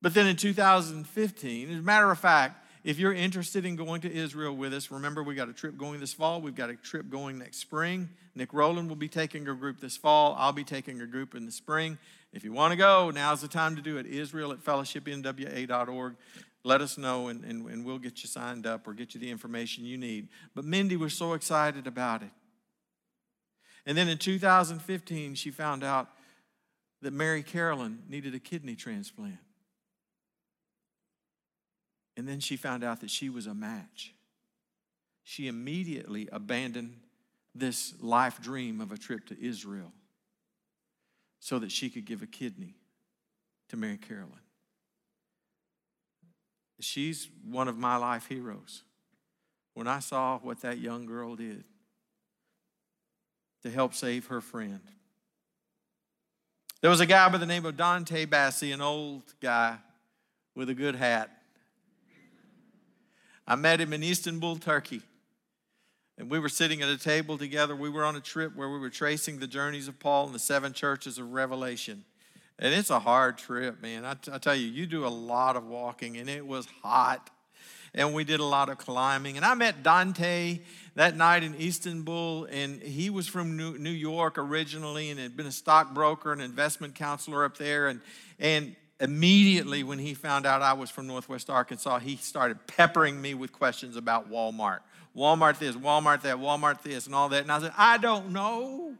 [0.00, 4.12] But then in 2015, as a matter of fact, if you're interested in going to
[4.12, 6.40] Israel with us, remember we got a trip going this fall.
[6.40, 8.08] We've got a trip going next spring.
[8.34, 10.34] Nick Rowland will be taking a group this fall.
[10.36, 11.98] I'll be taking a group in the spring.
[12.32, 14.06] If you want to go, now's the time to do it.
[14.06, 16.16] Israel at fellowshipnwa.org
[16.64, 19.30] let us know and, and, and we'll get you signed up or get you the
[19.30, 20.28] information you need.
[20.54, 22.30] But Mindy was so excited about it.
[23.84, 26.08] And then in 2015, she found out
[27.00, 29.38] that Mary Carolyn needed a kidney transplant.
[32.16, 34.14] And then she found out that she was a match.
[35.24, 37.00] She immediately abandoned
[37.54, 39.92] this life dream of a trip to Israel
[41.40, 42.76] so that she could give a kidney
[43.68, 44.41] to Mary Carolyn.
[46.82, 48.82] She's one of my life heroes.
[49.74, 51.64] When I saw what that young girl did
[53.62, 54.80] to help save her friend,
[56.80, 59.78] there was a guy by the name of Dante Bassi, an old guy
[60.54, 61.30] with a good hat.
[63.46, 65.02] I met him in Istanbul, Turkey.
[66.18, 67.74] And we were sitting at a table together.
[67.74, 70.38] We were on a trip where we were tracing the journeys of Paul and the
[70.38, 72.04] seven churches of Revelation.
[72.62, 74.04] And it's a hard trip, man.
[74.04, 77.28] I, t- I tell you, you do a lot of walking, and it was hot.
[77.92, 79.36] And we did a lot of climbing.
[79.36, 80.60] And I met Dante
[80.94, 85.52] that night in Istanbul, and he was from New York originally and had been a
[85.52, 87.88] stockbroker and investment counselor up there.
[87.88, 88.00] And,
[88.38, 93.34] and immediately when he found out I was from Northwest Arkansas, he started peppering me
[93.34, 94.78] with questions about Walmart.
[95.16, 97.42] Walmart this, Walmart that, Walmart this, and all that.
[97.42, 98.94] And I said, I don't know.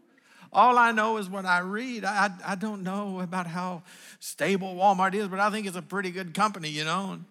[0.53, 2.05] All I know is what I read.
[2.05, 3.82] I, I don't know about how
[4.20, 7.12] stable Walmart is, but I think it's a pretty good company, you know.
[7.12, 7.24] And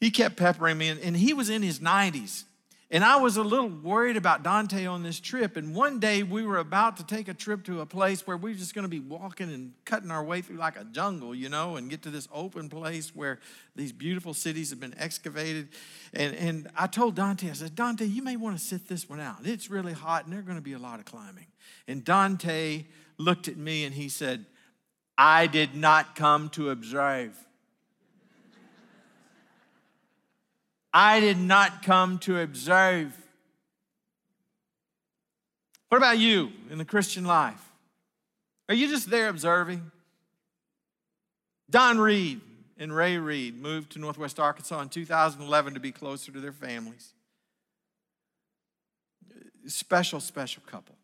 [0.00, 2.44] he kept peppering me, and, and he was in his 90s.
[2.88, 5.56] And I was a little worried about Dante on this trip.
[5.56, 8.52] And one day we were about to take a trip to a place where we
[8.52, 11.48] were just going to be walking and cutting our way through like a jungle, you
[11.48, 13.40] know, and get to this open place where
[13.74, 15.68] these beautiful cities have been excavated.
[16.14, 19.18] And, and I told Dante, I said, Dante, you may want to sit this one
[19.18, 19.38] out.
[19.42, 21.46] It's really hot and there's going to be a lot of climbing.
[21.88, 22.84] And Dante
[23.18, 24.46] looked at me and he said,
[25.18, 27.36] I did not come to observe.
[30.98, 33.14] I did not come to observe.
[35.90, 37.62] What about you in the Christian life?
[38.70, 39.90] Are you just there observing?
[41.68, 42.40] Don Reed
[42.78, 47.12] and Ray Reed moved to Northwest Arkansas in 2011 to be closer to their families.
[49.66, 50.95] Special, special couple.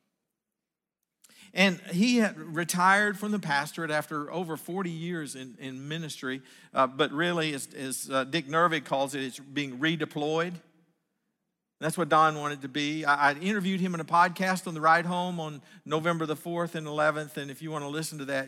[1.54, 6.40] And he had retired from the pastorate after over 40 years in, in ministry,
[6.72, 10.54] uh, but really, as, as uh, Dick Nervig calls it, it's being redeployed.
[11.82, 13.04] That's what Don wanted to be.
[13.04, 16.76] I, I, interviewed him in a podcast on the ride home on November the 4th
[16.76, 17.36] and 11th.
[17.36, 18.46] And if you want to listen to that,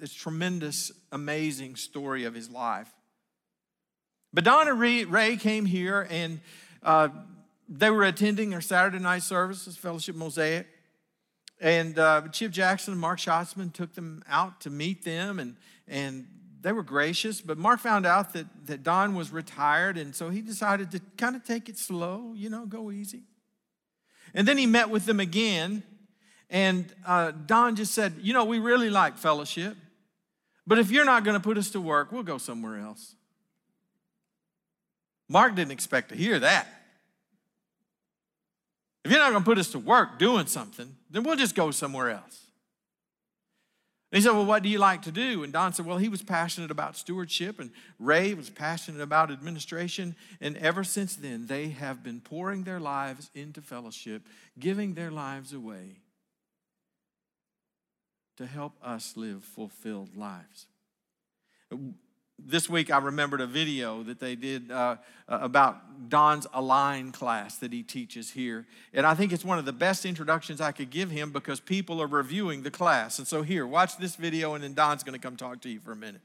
[0.00, 2.92] it's tremendous, amazing story of his life.
[4.32, 6.40] But Don and Ray came here and
[6.82, 7.10] uh,
[7.68, 10.66] they were attending our Saturday night services, Fellowship Mosaic.
[11.62, 15.54] And uh, Chip Jackson and Mark Schatzman took them out to meet them, and,
[15.86, 16.26] and
[16.60, 17.40] they were gracious.
[17.40, 21.36] But Mark found out that, that Don was retired, and so he decided to kind
[21.36, 23.22] of take it slow, you know, go easy.
[24.34, 25.84] And then he met with them again,
[26.50, 29.76] and uh, Don just said, You know, we really like fellowship,
[30.66, 33.14] but if you're not going to put us to work, we'll go somewhere else.
[35.28, 36.66] Mark didn't expect to hear that.
[39.04, 41.70] If you're not going to put us to work doing something, then we'll just go
[41.70, 42.46] somewhere else.
[44.12, 45.42] And he said, Well, what do you like to do?
[45.42, 50.14] And Don said, Well, he was passionate about stewardship, and Ray was passionate about administration.
[50.40, 54.22] And ever since then, they have been pouring their lives into fellowship,
[54.58, 55.96] giving their lives away
[58.36, 60.66] to help us live fulfilled lives
[62.46, 64.96] this week I remembered a video that they did uh,
[65.28, 68.66] uh, about Don's Align class that he teaches here.
[68.92, 72.02] And I think it's one of the best introductions I could give him because people
[72.02, 73.18] are reviewing the class.
[73.18, 75.80] And so, here, watch this video, and then Don's going to come talk to you
[75.80, 76.20] for a minute.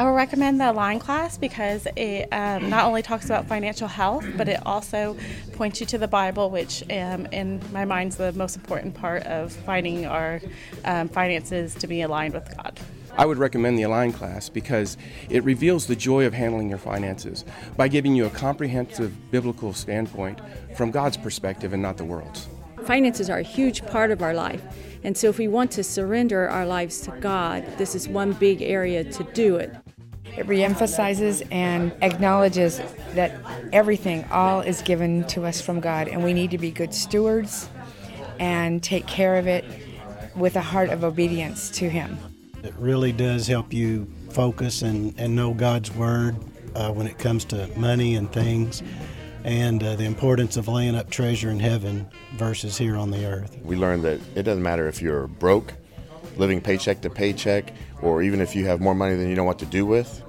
[0.00, 4.24] I would recommend the Align class because it um, not only talks about financial health,
[4.34, 5.14] but it also
[5.52, 9.24] points you to the Bible, which, um, in my mind, is the most important part
[9.24, 10.40] of finding our
[10.86, 12.80] um, finances to be aligned with God.
[13.18, 14.96] I would recommend the Align class because
[15.28, 17.44] it reveals the joy of handling your finances
[17.76, 20.40] by giving you a comprehensive biblical standpoint
[20.78, 22.48] from God's perspective and not the world's.
[22.86, 24.62] Finances are a huge part of our life.
[25.04, 28.62] And so, if we want to surrender our lives to God, this is one big
[28.62, 29.74] area to do it.
[30.36, 32.80] It reemphasizes and acknowledges
[33.14, 33.34] that
[33.72, 37.68] everything, all is given to us from God, and we need to be good stewards
[38.38, 39.64] and take care of it
[40.36, 42.18] with a heart of obedience to Him.
[42.62, 46.36] It really does help you focus and, and know God's Word
[46.74, 48.82] uh, when it comes to money and things
[49.44, 53.56] and uh, the importance of laying up treasure in heaven versus here on the earth.
[53.62, 55.72] We learned that it doesn't matter if you're broke,
[56.36, 57.72] living paycheck to paycheck,
[58.02, 60.22] or even if you have more money than you know what to do with.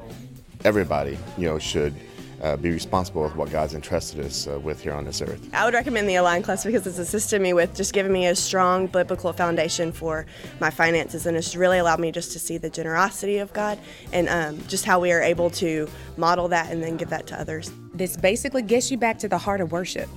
[0.64, 1.96] Everybody, you know, should
[2.42, 5.48] uh, be responsible with what God's entrusted us uh, with here on this earth.
[5.54, 8.36] I would recommend the Align class because it's assisted me with just giving me a
[8.36, 10.26] strong biblical foundation for
[10.60, 13.78] my finances, and it's really allowed me just to see the generosity of God
[14.12, 17.40] and um, just how we are able to model that and then give that to
[17.40, 17.72] others.
[17.94, 20.10] This basically gets you back to the heart of worship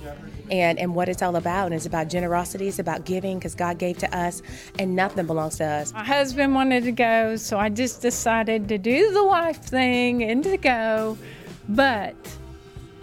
[0.51, 1.65] and, and what it's all about.
[1.67, 4.41] And it's about generosity, it's about giving because God gave to us
[4.79, 5.93] and nothing belongs to us.
[5.93, 10.43] My husband wanted to go, so I just decided to do the wife thing and
[10.43, 11.17] to go.
[11.69, 12.15] But,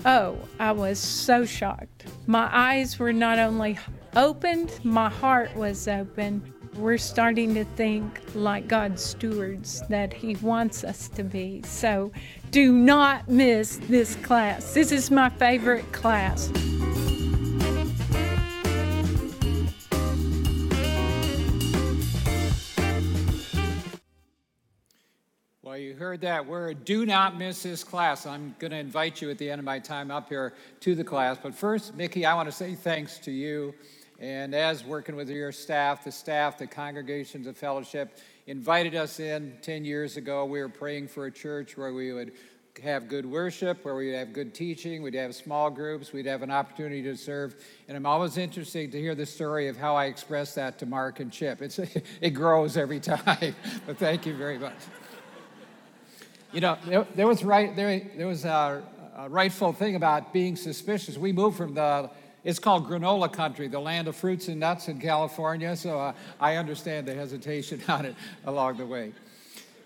[0.05, 2.05] oh, I was so shocked.
[2.27, 3.79] My eyes were not only
[4.15, 6.43] opened, my heart was open.
[6.77, 11.63] We're starting to think like God's stewards that He wants us to be.
[11.67, 12.13] So
[12.51, 14.73] do not miss this class.
[14.73, 16.51] This is my favorite class.
[26.03, 26.85] Heard that word.
[26.85, 28.27] Do not miss this class.
[28.27, 31.05] I'm going to invite you at the end of my time up here to the
[31.05, 31.39] class.
[31.41, 33.73] But first, Mickey, I want to say thanks to you
[34.19, 39.57] And as working with your staff, the staff, the congregations of fellowship invited us in
[39.63, 42.33] 10 years ago, we were praying for a church where we would
[42.83, 46.51] have good worship, where we'd have good teaching, we'd have small groups, we'd have an
[46.51, 47.55] opportunity to serve.
[47.87, 51.21] And I'm always interested to hear the story of how I express that to Mark
[51.21, 51.63] and Chip.
[51.63, 51.79] It's,
[52.21, 53.55] it grows every time,
[53.87, 54.79] but thank you very much.
[56.53, 58.83] You know, there, there was right there, there was a,
[59.17, 61.17] a rightful thing about being suspicious.
[61.17, 62.11] We moved from the
[62.45, 66.57] it's called granola country, the land of fruits and nuts in California, so uh, I
[66.57, 69.13] understand the hesitation on it along the way.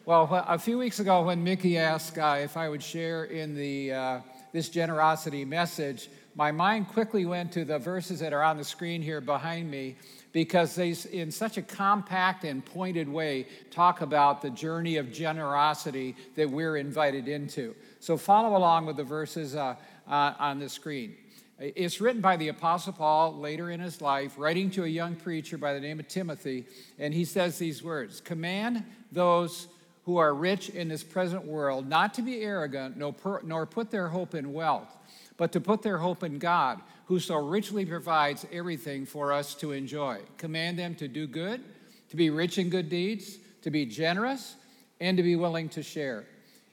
[0.06, 3.92] Well, a few weeks ago, when Mickey asked uh, if I would share in the,
[3.92, 4.20] uh,
[4.52, 9.02] this generosity message, my mind quickly went to the verses that are on the screen
[9.02, 9.96] here behind me
[10.36, 16.14] because they, in such a compact and pointed way, talk about the journey of generosity
[16.34, 17.74] that we're invited into.
[18.00, 19.76] So follow along with the verses uh,
[20.06, 21.16] uh, on the screen.
[21.58, 25.56] It's written by the Apostle Paul later in his life, writing to a young preacher
[25.56, 26.66] by the name of Timothy,
[26.98, 29.68] and he says these words Command those
[30.04, 34.34] who are rich in this present world not to be arrogant, nor put their hope
[34.34, 34.98] in wealth,
[35.38, 39.72] but to put their hope in God, who so richly provides everything for us to
[39.72, 40.20] enjoy.
[40.38, 41.62] Command them to do good,
[42.10, 44.56] to be rich in good deeds, to be generous,
[45.00, 46.24] and to be willing to share.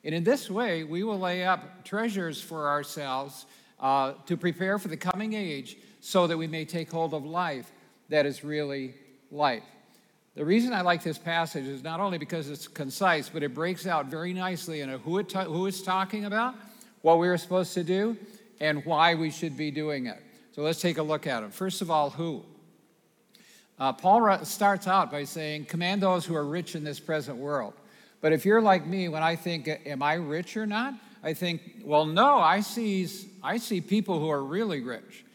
[0.03, 3.45] And in this way, we will lay up treasures for ourselves
[3.79, 7.71] uh, to prepare for the coming age so that we may take hold of life
[8.09, 8.95] that is really
[9.31, 9.63] life.
[10.36, 13.86] The reason I like this passage is not only because it's concise, but it breaks
[13.86, 16.55] out very nicely in who, it ta- who it's talking about,
[17.01, 18.17] what we are supposed to do,
[18.60, 20.22] and why we should be doing it.
[20.51, 21.51] So let's take a look at them.
[21.51, 22.43] First of all, who?
[23.80, 27.74] Uh, Paul starts out by saying, Command those who are rich in this present world.
[28.22, 30.93] But if you're like me, when I think, Am I rich or not?
[31.24, 33.08] I think, well, no, I see,
[33.41, 35.26] I see people who are really rich.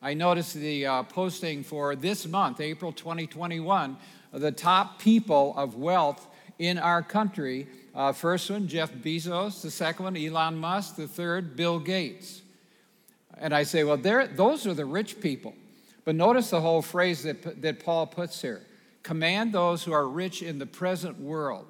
[0.00, 3.96] I noticed the uh, posting for this month, April 2021,
[4.32, 6.26] the top people of wealth
[6.58, 7.66] in our country.
[7.94, 9.62] Uh, first one, Jeff Bezos.
[9.62, 10.96] The second one, Elon Musk.
[10.96, 12.42] The third, Bill Gates.
[13.40, 15.54] And I say, well, those are the rich people.
[16.04, 18.62] But notice the whole phrase that, that Paul puts here
[19.02, 21.66] command those who are rich in the present world.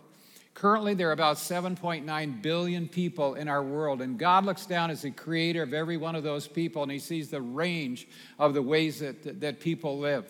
[0.55, 5.03] Currently, there are about 7.9 billion people in our world, and God looks down as
[5.03, 8.09] the creator of every one of those people, and He sees the range
[8.41, 10.25] of the ways that, that people live.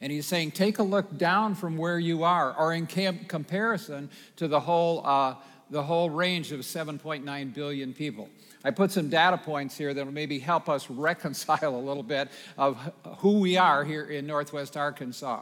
[0.00, 4.48] And He's saying, take a look down from where you are, or in comparison to
[4.48, 5.34] the whole, uh,
[5.68, 8.30] the whole range of 7.9 billion people.
[8.64, 12.28] I put some data points here that will maybe help us reconcile a little bit
[12.56, 12.78] of
[13.18, 15.40] who we are here in Northwest Arkansas.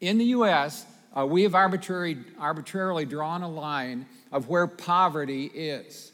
[0.00, 6.12] In the U.S., uh, we have arbitrary, arbitrarily drawn a line of where poverty is.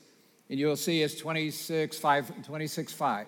[0.49, 3.27] And you'll see it's 26, 5, 26, 5.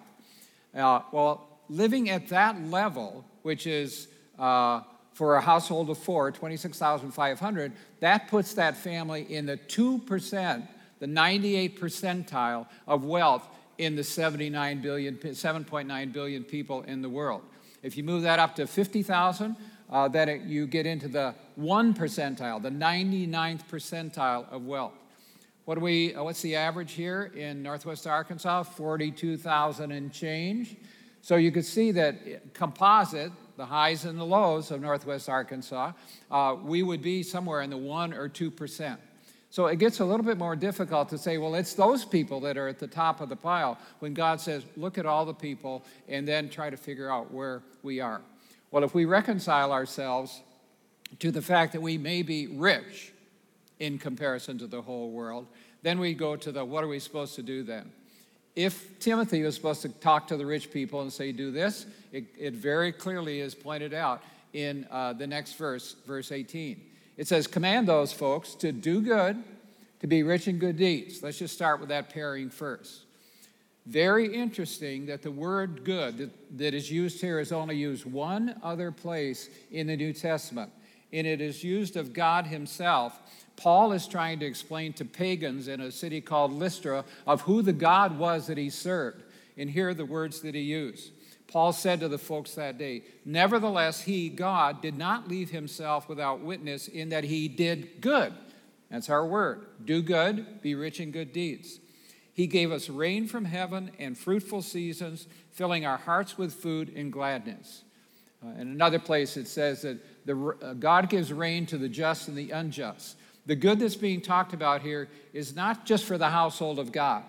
[0.74, 4.08] Uh, well, living at that level, which is
[4.38, 4.80] uh,
[5.12, 10.68] for a household of four, 26,500, that puts that family in the 2%,
[11.00, 17.42] the 98 percentile of wealth in the 79 billion, 7.9 billion people in the world.
[17.82, 19.56] If you move that up to 50,000,
[19.90, 24.94] uh, that it, you get into the one percentile, the 99th percentile of wealth.
[25.64, 28.64] What do we, uh, what's the average here in Northwest Arkansas?
[28.64, 30.76] 42,000 and change.
[31.20, 35.92] So you could see that composite, the highs and the lows of Northwest Arkansas,
[36.30, 38.96] uh, we would be somewhere in the 1 or 2%.
[39.50, 42.58] So it gets a little bit more difficult to say, well, it's those people that
[42.58, 45.84] are at the top of the pile when God says, look at all the people
[46.06, 48.20] and then try to figure out where we are.
[48.70, 50.42] Well, if we reconcile ourselves
[51.20, 53.12] to the fact that we may be rich
[53.78, 55.46] in comparison to the whole world,
[55.82, 57.90] then we go to the what are we supposed to do then?
[58.54, 62.24] If Timothy was supposed to talk to the rich people and say, do this, it,
[62.36, 64.22] it very clearly is pointed out
[64.52, 66.80] in uh, the next verse, verse 18.
[67.18, 69.42] It says, Command those folks to do good,
[70.00, 71.22] to be rich in good deeds.
[71.22, 73.02] Let's just start with that pairing first.
[73.84, 78.54] Very interesting that the word good that, that is used here is only used one
[78.62, 80.70] other place in the New Testament,
[81.12, 83.18] and it is used of God Himself.
[83.56, 87.72] Paul is trying to explain to pagans in a city called Lystra of who the
[87.72, 89.24] God was that he served.
[89.56, 91.10] And here are the words that he used.
[91.48, 96.40] Paul said to the folks that day, Nevertheless, he, God, did not leave himself without
[96.40, 98.34] witness in that he did good.
[98.90, 99.66] That's our word.
[99.84, 101.80] Do good, be rich in good deeds.
[102.32, 107.12] He gave us rain from heaven and fruitful seasons, filling our hearts with food and
[107.12, 107.82] gladness.
[108.44, 112.28] Uh, in another place, it says that the, uh, God gives rain to the just
[112.28, 113.16] and the unjust.
[113.46, 117.24] The good that's being talked about here is not just for the household of God,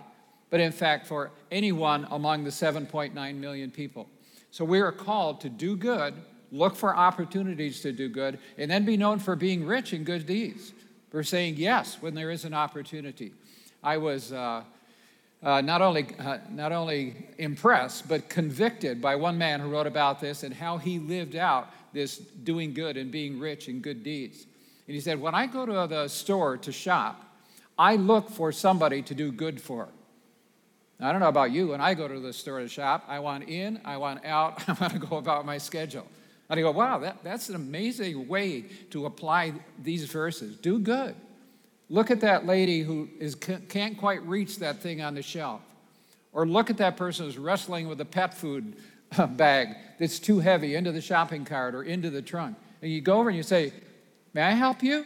[0.50, 4.08] but in fact for anyone among the 7.9 million people.
[4.52, 6.14] So we are called to do good,
[6.52, 10.26] look for opportunities to do good, and then be known for being rich in good
[10.26, 10.74] deeds,
[11.12, 13.32] for saying yes when there is an opportunity.
[13.84, 14.64] I was uh,
[15.41, 20.20] uh, not, only, uh, not only impressed, but convicted by one man who wrote about
[20.20, 24.45] this and how he lived out this doing good and being rich in good deeds.
[24.88, 27.24] And he said, When I go to the store to shop,
[27.78, 29.88] I look for somebody to do good for.
[31.02, 33.47] I don't know about you, when I go to the store to shop, I want
[33.47, 36.06] in, I want out, I want to go about my schedule.
[36.50, 40.58] And I go, wow, that, that's an amazing way to apply these verses.
[40.58, 41.16] Do good.
[41.89, 45.62] Look at that lady who is, can't quite reach that thing on the shelf.
[46.34, 48.76] Or look at that person who's wrestling with a pet food
[49.18, 52.58] uh, bag that's too heavy into the shopping cart or into the trunk.
[52.82, 53.74] And you go over and you say,
[54.34, 55.06] May I help you?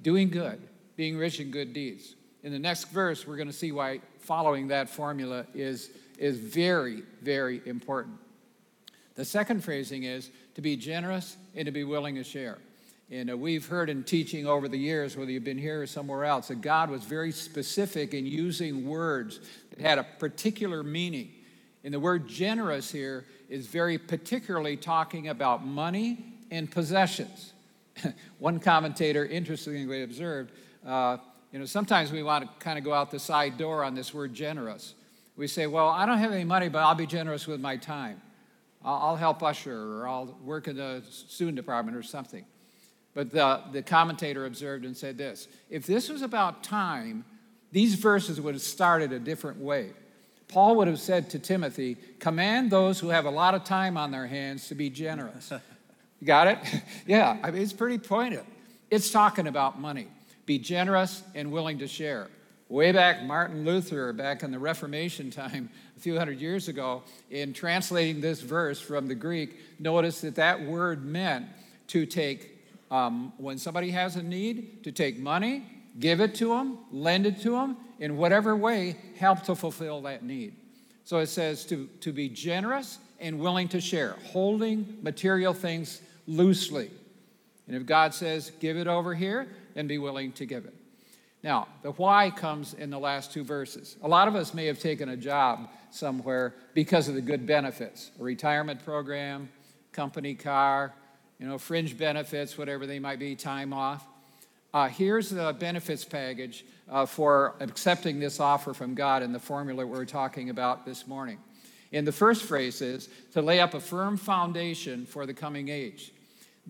[0.00, 0.60] Doing good,
[0.96, 2.14] being rich in good deeds.
[2.42, 7.02] In the next verse, we're going to see why following that formula is, is very,
[7.22, 8.16] very important.
[9.16, 12.58] The second phrasing is to be generous and to be willing to share.
[13.10, 16.24] And uh, we've heard in teaching over the years, whether you've been here or somewhere
[16.24, 19.40] else, that God was very specific in using words
[19.70, 21.32] that had a particular meaning.
[21.82, 27.52] And the word generous here is very particularly talking about money and possessions.
[28.38, 30.52] One commentator interestingly observed
[30.86, 31.16] uh,
[31.52, 34.14] you know, sometimes we want to kind of go out the side door on this
[34.14, 34.94] word generous.
[35.36, 38.20] We say, well, I don't have any money, but I'll be generous with my time.
[38.82, 42.46] I'll, help usher or I'll work in the student department or something.
[43.12, 47.24] But the, the commentator observed and said this if this was about time,
[47.72, 49.90] these verses would have started a different way.
[50.48, 54.10] Paul would have said to Timothy, Command those who have a lot of time on
[54.10, 55.52] their hands to be generous.
[56.20, 56.58] you Got it?
[57.06, 58.44] yeah, I mean, it's pretty pointed.
[58.90, 60.08] It's talking about money
[60.50, 62.26] be generous and willing to share.
[62.68, 67.52] Way back, Martin Luther, back in the Reformation time, a few hundred years ago, in
[67.52, 71.46] translating this verse from the Greek, noticed that that word meant
[71.86, 72.58] to take,
[72.90, 75.62] um, when somebody has a need, to take money,
[76.00, 80.24] give it to them, lend it to them, in whatever way, help to fulfill that
[80.24, 80.56] need.
[81.04, 86.90] So it says to, to be generous and willing to share, holding material things loosely.
[87.68, 89.46] And if God says, give it over here,
[89.80, 90.74] and be willing to give it.
[91.42, 93.96] Now, the why comes in the last two verses.
[94.02, 98.12] A lot of us may have taken a job somewhere because of the good benefits
[98.20, 99.48] a retirement program,
[99.92, 100.94] company car,
[101.38, 104.06] you know, fringe benefits, whatever they might be, time off.
[104.72, 109.84] Uh, here's the benefits package uh, for accepting this offer from God in the formula
[109.84, 111.38] we're talking about this morning.
[111.90, 116.12] In the first phrase is to lay up a firm foundation for the coming age.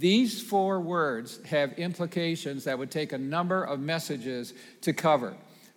[0.01, 5.35] These four words have implications that would take a number of messages to cover.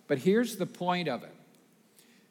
[0.08, 1.34] But here's the point of it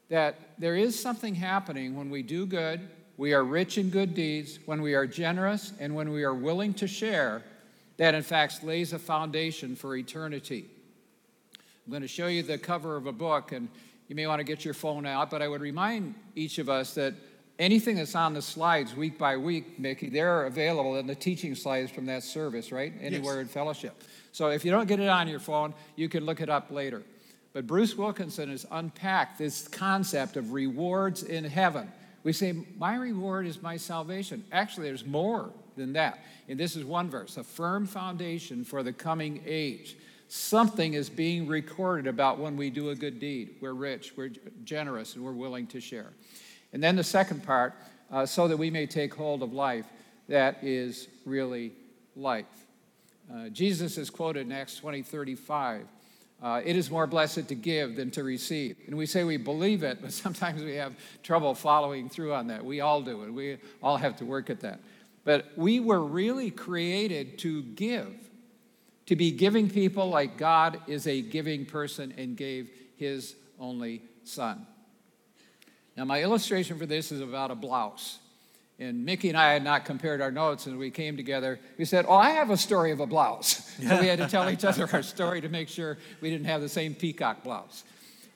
[0.10, 2.82] that there is something happening when we do good,
[3.18, 6.74] we are rich in good deeds, when we are generous, and when we are willing
[6.74, 7.44] to share,
[7.98, 10.66] that in fact lays a foundation for eternity.
[11.86, 13.70] I'm going to show you the cover of a book, and
[14.08, 16.96] you may want to get your phone out, but I would remind each of us
[16.96, 17.14] that
[17.60, 21.92] anything that's on the slides week by week, Mickey, they're available in the teaching slides
[21.92, 22.94] from that service, right?
[23.02, 23.44] Anywhere yes.
[23.44, 24.04] in fellowship.
[24.32, 27.04] So if you don't get it on your phone, you can look it up later.
[27.54, 31.92] But Bruce Wilkinson has unpacked this concept of rewards in heaven.
[32.24, 34.44] We say, My reward is my salvation.
[34.52, 36.20] Actually, there's more than that.
[36.50, 39.98] And this is one verse a firm foundation for the coming age.
[40.30, 43.56] Something is being recorded about when we do a good deed.
[43.62, 44.32] We're rich, we're
[44.64, 46.10] generous, and we're willing to share.
[46.74, 47.74] And then the second part,
[48.12, 49.86] uh, so that we may take hold of life
[50.30, 51.74] that is really
[52.16, 52.46] life.
[53.34, 55.86] Uh, Jesus is quoted in Acts 20 35.
[56.42, 58.76] Uh, it is more blessed to give than to receive.
[58.88, 60.94] And we say we believe it, but sometimes we have
[61.24, 62.64] trouble following through on that.
[62.64, 64.80] We all do, and we all have to work at that.
[65.24, 68.14] But we were really created to give,
[69.06, 74.68] to be giving people like God is a giving person and gave his only son.
[75.96, 78.20] Now, my illustration for this is about a blouse.
[78.80, 81.60] And Mickey and I had not compared our notes, and we came together.
[81.78, 83.70] We said, Oh, I have a story of a blouse.
[83.84, 86.62] So we had to tell each other our story to make sure we didn't have
[86.62, 87.84] the same peacock blouse.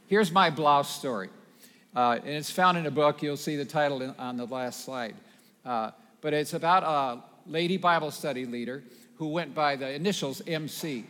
[0.08, 1.30] Here's my blouse story.
[1.96, 3.22] Uh, and it's found in a book.
[3.22, 5.16] You'll see the title on the last slide.
[5.66, 5.92] Uh,
[6.22, 8.84] but it's about a lady Bible study leader
[9.18, 11.06] who went by the initials MC.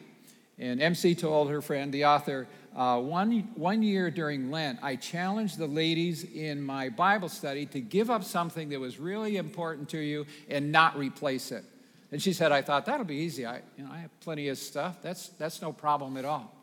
[0.59, 5.57] And MC told her friend, the author, uh, one, one year during Lent, I challenged
[5.57, 9.97] the ladies in my Bible study to give up something that was really important to
[9.97, 11.65] you and not replace it.
[12.11, 13.47] And she said, I thought that'll be easy.
[13.47, 15.01] I, you know, I have plenty of stuff.
[15.01, 16.53] That's, that's no problem at all.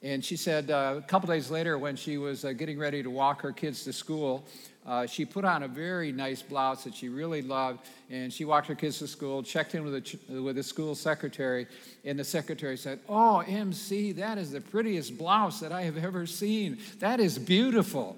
[0.00, 3.10] And she said uh, a couple days later, when she was uh, getting ready to
[3.10, 4.46] walk her kids to school,
[4.88, 8.66] uh, she put on a very nice blouse that she really loved, and she walked
[8.68, 11.66] her kids to school, checked in with the, with the school secretary,
[12.06, 16.24] and the secretary said, Oh, MC, that is the prettiest blouse that I have ever
[16.24, 16.78] seen.
[17.00, 18.16] That is beautiful.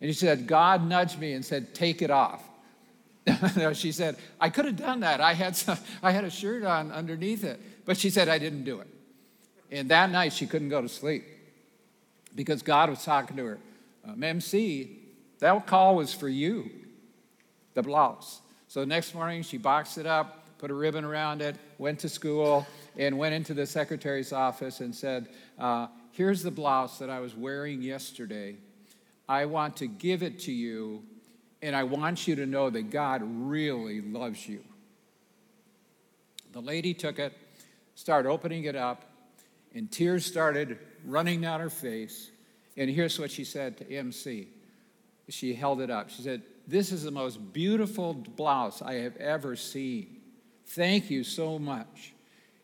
[0.00, 2.42] And she said, God nudged me and said, Take it off.
[3.74, 5.20] she said, I could have done that.
[5.20, 7.60] I had, some, I had a shirt on underneath it.
[7.84, 8.88] But she said, I didn't do it.
[9.70, 11.24] And that night, she couldn't go to sleep
[12.34, 13.58] because God was talking to her.
[14.04, 14.99] Um, MC,
[15.40, 16.70] that call was for you,
[17.74, 18.40] the blouse.
[18.68, 22.66] So next morning, she boxed it up, put a ribbon around it, went to school,
[22.96, 25.28] and went into the secretary's office and said,
[25.58, 28.56] uh, Here's the blouse that I was wearing yesterday.
[29.28, 31.04] I want to give it to you,
[31.62, 34.62] and I want you to know that God really loves you.
[36.52, 37.32] The lady took it,
[37.94, 39.04] started opening it up,
[39.72, 42.30] and tears started running down her face.
[42.76, 44.48] And here's what she said to MC.
[45.30, 46.10] She held it up.
[46.10, 50.16] She said, This is the most beautiful blouse I have ever seen.
[50.66, 52.12] Thank you so much.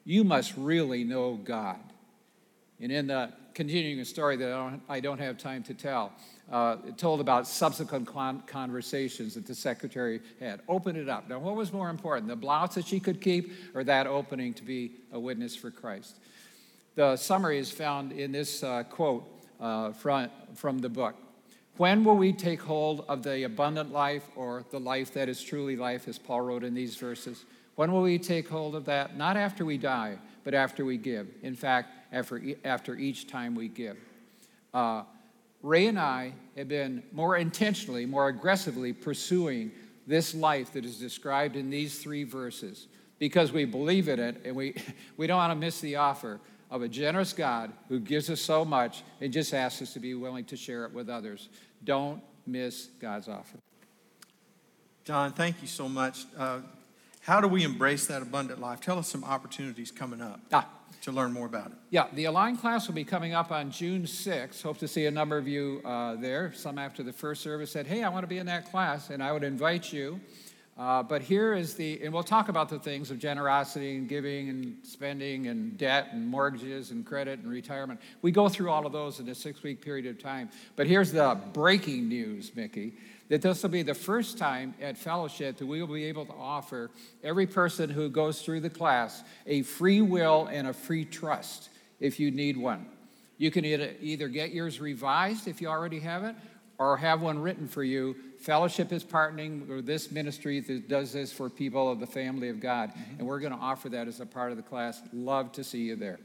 [0.04, 1.80] You must really know God.
[2.80, 6.12] And in the continuing story that I don't, I don't have time to tell,
[6.52, 10.60] uh, it told about subsequent con- conversations that the secretary had.
[10.68, 11.28] Open it up.
[11.28, 14.62] Now, what was more important, the blouse that she could keep or that opening to
[14.62, 16.18] be a witness for Christ?
[16.94, 19.24] The summary is found in this uh, quote
[19.58, 21.16] uh, from, from the book.
[21.76, 25.76] When will we take hold of the abundant life or the life that is truly
[25.76, 27.44] life, as Paul wrote in these verses?
[27.74, 29.18] When will we take hold of that?
[29.18, 31.28] Not after we die, but after we give.
[31.42, 33.98] In fact, after, after each time we give.
[34.72, 35.02] Uh,
[35.62, 39.70] Ray and I have been more intentionally, more aggressively pursuing
[40.06, 42.86] this life that is described in these three verses
[43.18, 44.76] because we believe in it and we,
[45.18, 46.40] we don't want to miss the offer
[46.70, 50.14] of a generous God who gives us so much and just asks us to be
[50.14, 51.48] willing to share it with others.
[51.84, 53.58] Don't miss God's offer.
[55.04, 56.24] John, thank you so much.
[56.36, 56.60] Uh,
[57.20, 58.80] how do we embrace that abundant life?
[58.80, 60.68] Tell us some opportunities coming up ah.
[61.02, 61.76] to learn more about it.
[61.90, 64.62] Yeah, the Align class will be coming up on June 6th.
[64.62, 66.52] Hope to see a number of you uh, there.
[66.52, 69.22] Some after the first service said, hey, I want to be in that class, and
[69.22, 70.20] I would invite you.
[70.78, 74.50] Uh, but here is the, and we'll talk about the things of generosity and giving
[74.50, 77.98] and spending and debt and mortgages and credit and retirement.
[78.20, 80.50] We go through all of those in a six week period of time.
[80.76, 82.94] But here's the breaking news, Mickey
[83.28, 86.32] that this will be the first time at fellowship that we will be able to
[86.32, 86.90] offer
[87.24, 91.70] every person who goes through the class a free will and a free trust
[92.00, 92.86] if you need one.
[93.38, 96.34] You can either get yours revised if you already have it,
[96.78, 98.16] or have one written for you.
[98.38, 102.60] Fellowship is partnering with this ministry that does this for people of the family of
[102.60, 103.18] God, mm-hmm.
[103.18, 105.00] and we're going to offer that as a part of the class.
[105.12, 106.18] Love to see you there.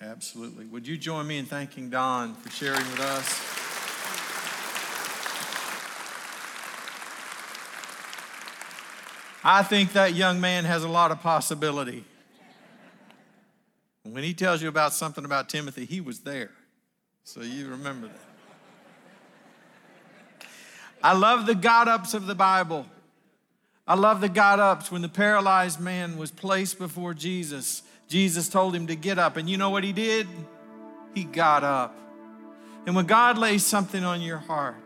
[0.00, 0.64] Absolutely.
[0.66, 3.58] Would you join me in thanking Don for sharing with us?
[9.42, 12.04] I think that young man has a lot of possibility.
[14.02, 16.50] When he tells you about something about Timothy, he was there.
[17.24, 18.29] So you remember that.
[21.02, 22.86] I love the got ups of the Bible.
[23.86, 27.82] I love the got ups when the paralyzed man was placed before Jesus.
[28.08, 29.36] Jesus told him to get up.
[29.36, 30.28] And you know what he did?
[31.14, 31.96] He got up.
[32.86, 34.76] And when God lays something on your heart,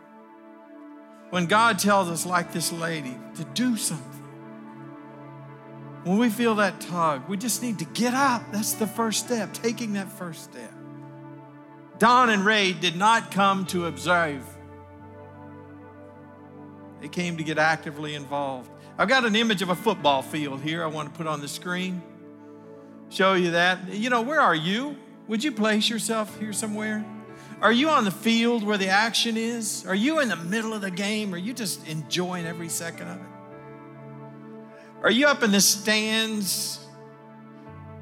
[1.29, 4.23] when God tells us, like this lady, to do something,
[6.03, 8.43] when we feel that tug, we just need to get up.
[8.51, 10.71] That's the first step, taking that first step.
[11.97, 14.43] Don and Ray did not come to observe,
[17.05, 18.67] they came to get actively involved.
[18.97, 21.47] I've got an image of a football field here I want to put on the
[21.47, 22.01] screen.
[23.09, 23.93] Show you that.
[23.93, 24.97] You know, where are you?
[25.27, 27.05] Would you place yourself here somewhere?
[27.61, 29.85] Are you on the field where the action is?
[29.85, 31.31] Are you in the middle of the game?
[31.35, 33.27] Are you just enjoying every second of it?
[35.03, 36.79] Are you up in the stands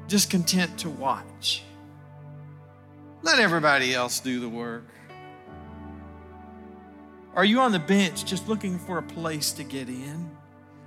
[0.08, 1.62] just content to watch?
[3.20, 4.93] Let everybody else do the work.
[7.34, 10.30] Are you on the bench just looking for a place to get in?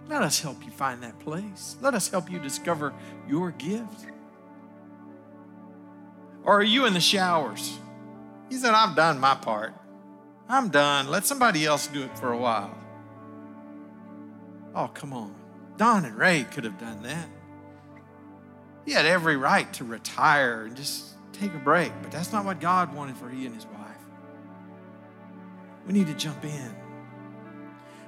[0.08, 1.76] Let us help you find that place.
[1.82, 2.93] Let us help you discover
[3.28, 4.06] your gift.
[6.43, 7.78] Or are you in the showers?
[8.50, 9.74] He said, I've done my part.
[10.48, 11.10] I'm done.
[11.10, 12.78] Let somebody else do it for a while.
[14.74, 15.36] Oh, come on.
[15.76, 17.28] Don and Ray could have done that.
[18.86, 22.62] He had every right to retire and just take a break, but that's not what
[22.62, 23.76] God wanted for he and his wife.
[25.88, 26.76] We need to jump in.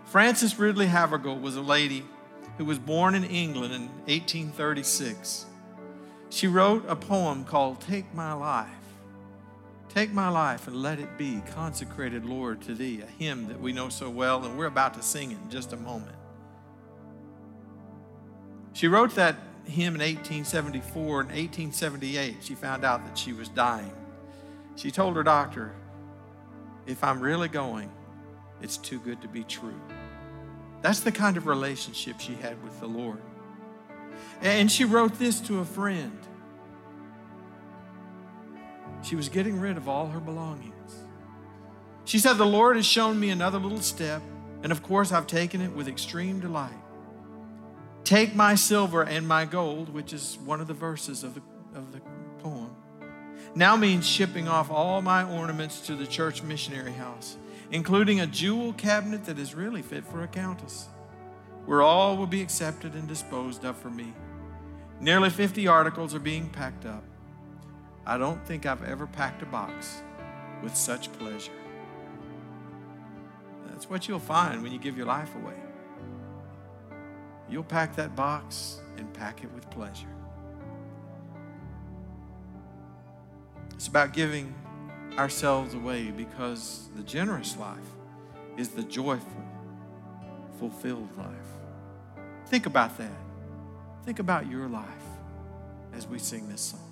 [0.06, 2.06] Frances Ridley Havergal was a lady
[2.57, 5.45] who was born in England in 1836.
[6.30, 8.68] She wrote a poem called Take My Life.
[9.88, 13.73] Take my life and let it be consecrated, Lord, to thee, a hymn that we
[13.73, 16.15] know so well, and we're about to sing in just a moment.
[18.73, 19.35] She wrote that
[19.65, 21.01] hymn in 1874.
[21.22, 23.91] In 1878, she found out that she was dying.
[24.76, 25.73] She told her doctor,
[26.89, 27.91] If I'm really going,
[28.63, 29.79] it's too good to be true.
[30.81, 33.21] That's the kind of relationship she had with the Lord.
[34.41, 36.17] And she wrote this to a friend.
[39.03, 40.95] She was getting rid of all her belongings.
[42.05, 44.23] She said, The Lord has shown me another little step,
[44.63, 46.73] and of course I've taken it with extreme delight.
[48.03, 51.41] Take my silver and my gold, which is one of the verses of the,
[51.75, 52.01] of the
[53.55, 57.38] now means shipping off all my ornaments to the church missionary house,
[57.71, 60.88] including a jewel cabinet that is really fit for a countess,
[61.65, 64.13] where all will be accepted and disposed of for me.
[64.99, 67.03] Nearly 50 articles are being packed up.
[68.05, 70.01] I don't think I've ever packed a box
[70.61, 71.51] with such pleasure.
[73.67, 75.55] That's what you'll find when you give your life away.
[77.49, 80.07] You'll pack that box and pack it with pleasure.
[83.80, 84.53] It's about giving
[85.18, 87.77] ourselves away because the generous life
[88.57, 89.41] is the joyful,
[90.60, 91.30] fulfilled life.
[92.47, 93.18] Think about that.
[94.03, 94.85] Think about your life
[95.93, 96.88] as we sing this song.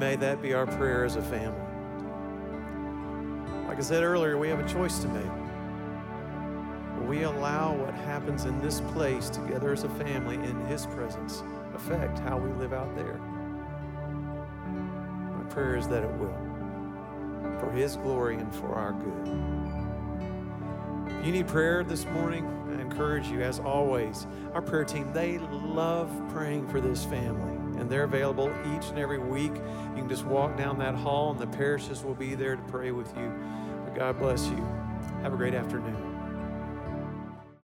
[0.00, 1.60] May that be our prayer as a family.
[3.68, 5.30] Like I said earlier, we have a choice to make.
[6.96, 11.42] Will we allow what happens in this place together as a family in His presence
[11.74, 13.20] affect how we live out there?
[15.36, 16.34] My prayer is that it will,
[17.60, 19.28] for His glory and for our good.
[21.20, 25.36] If you need prayer this morning, I encourage you, as always, our prayer team, they
[25.36, 29.54] love praying for this family, and they're available each and every week.
[29.54, 32.92] You can just walk down that hall, and the parishes will be there to pray
[32.92, 33.32] with you.
[33.84, 34.64] But God bless you.
[35.22, 36.09] Have a great afternoon.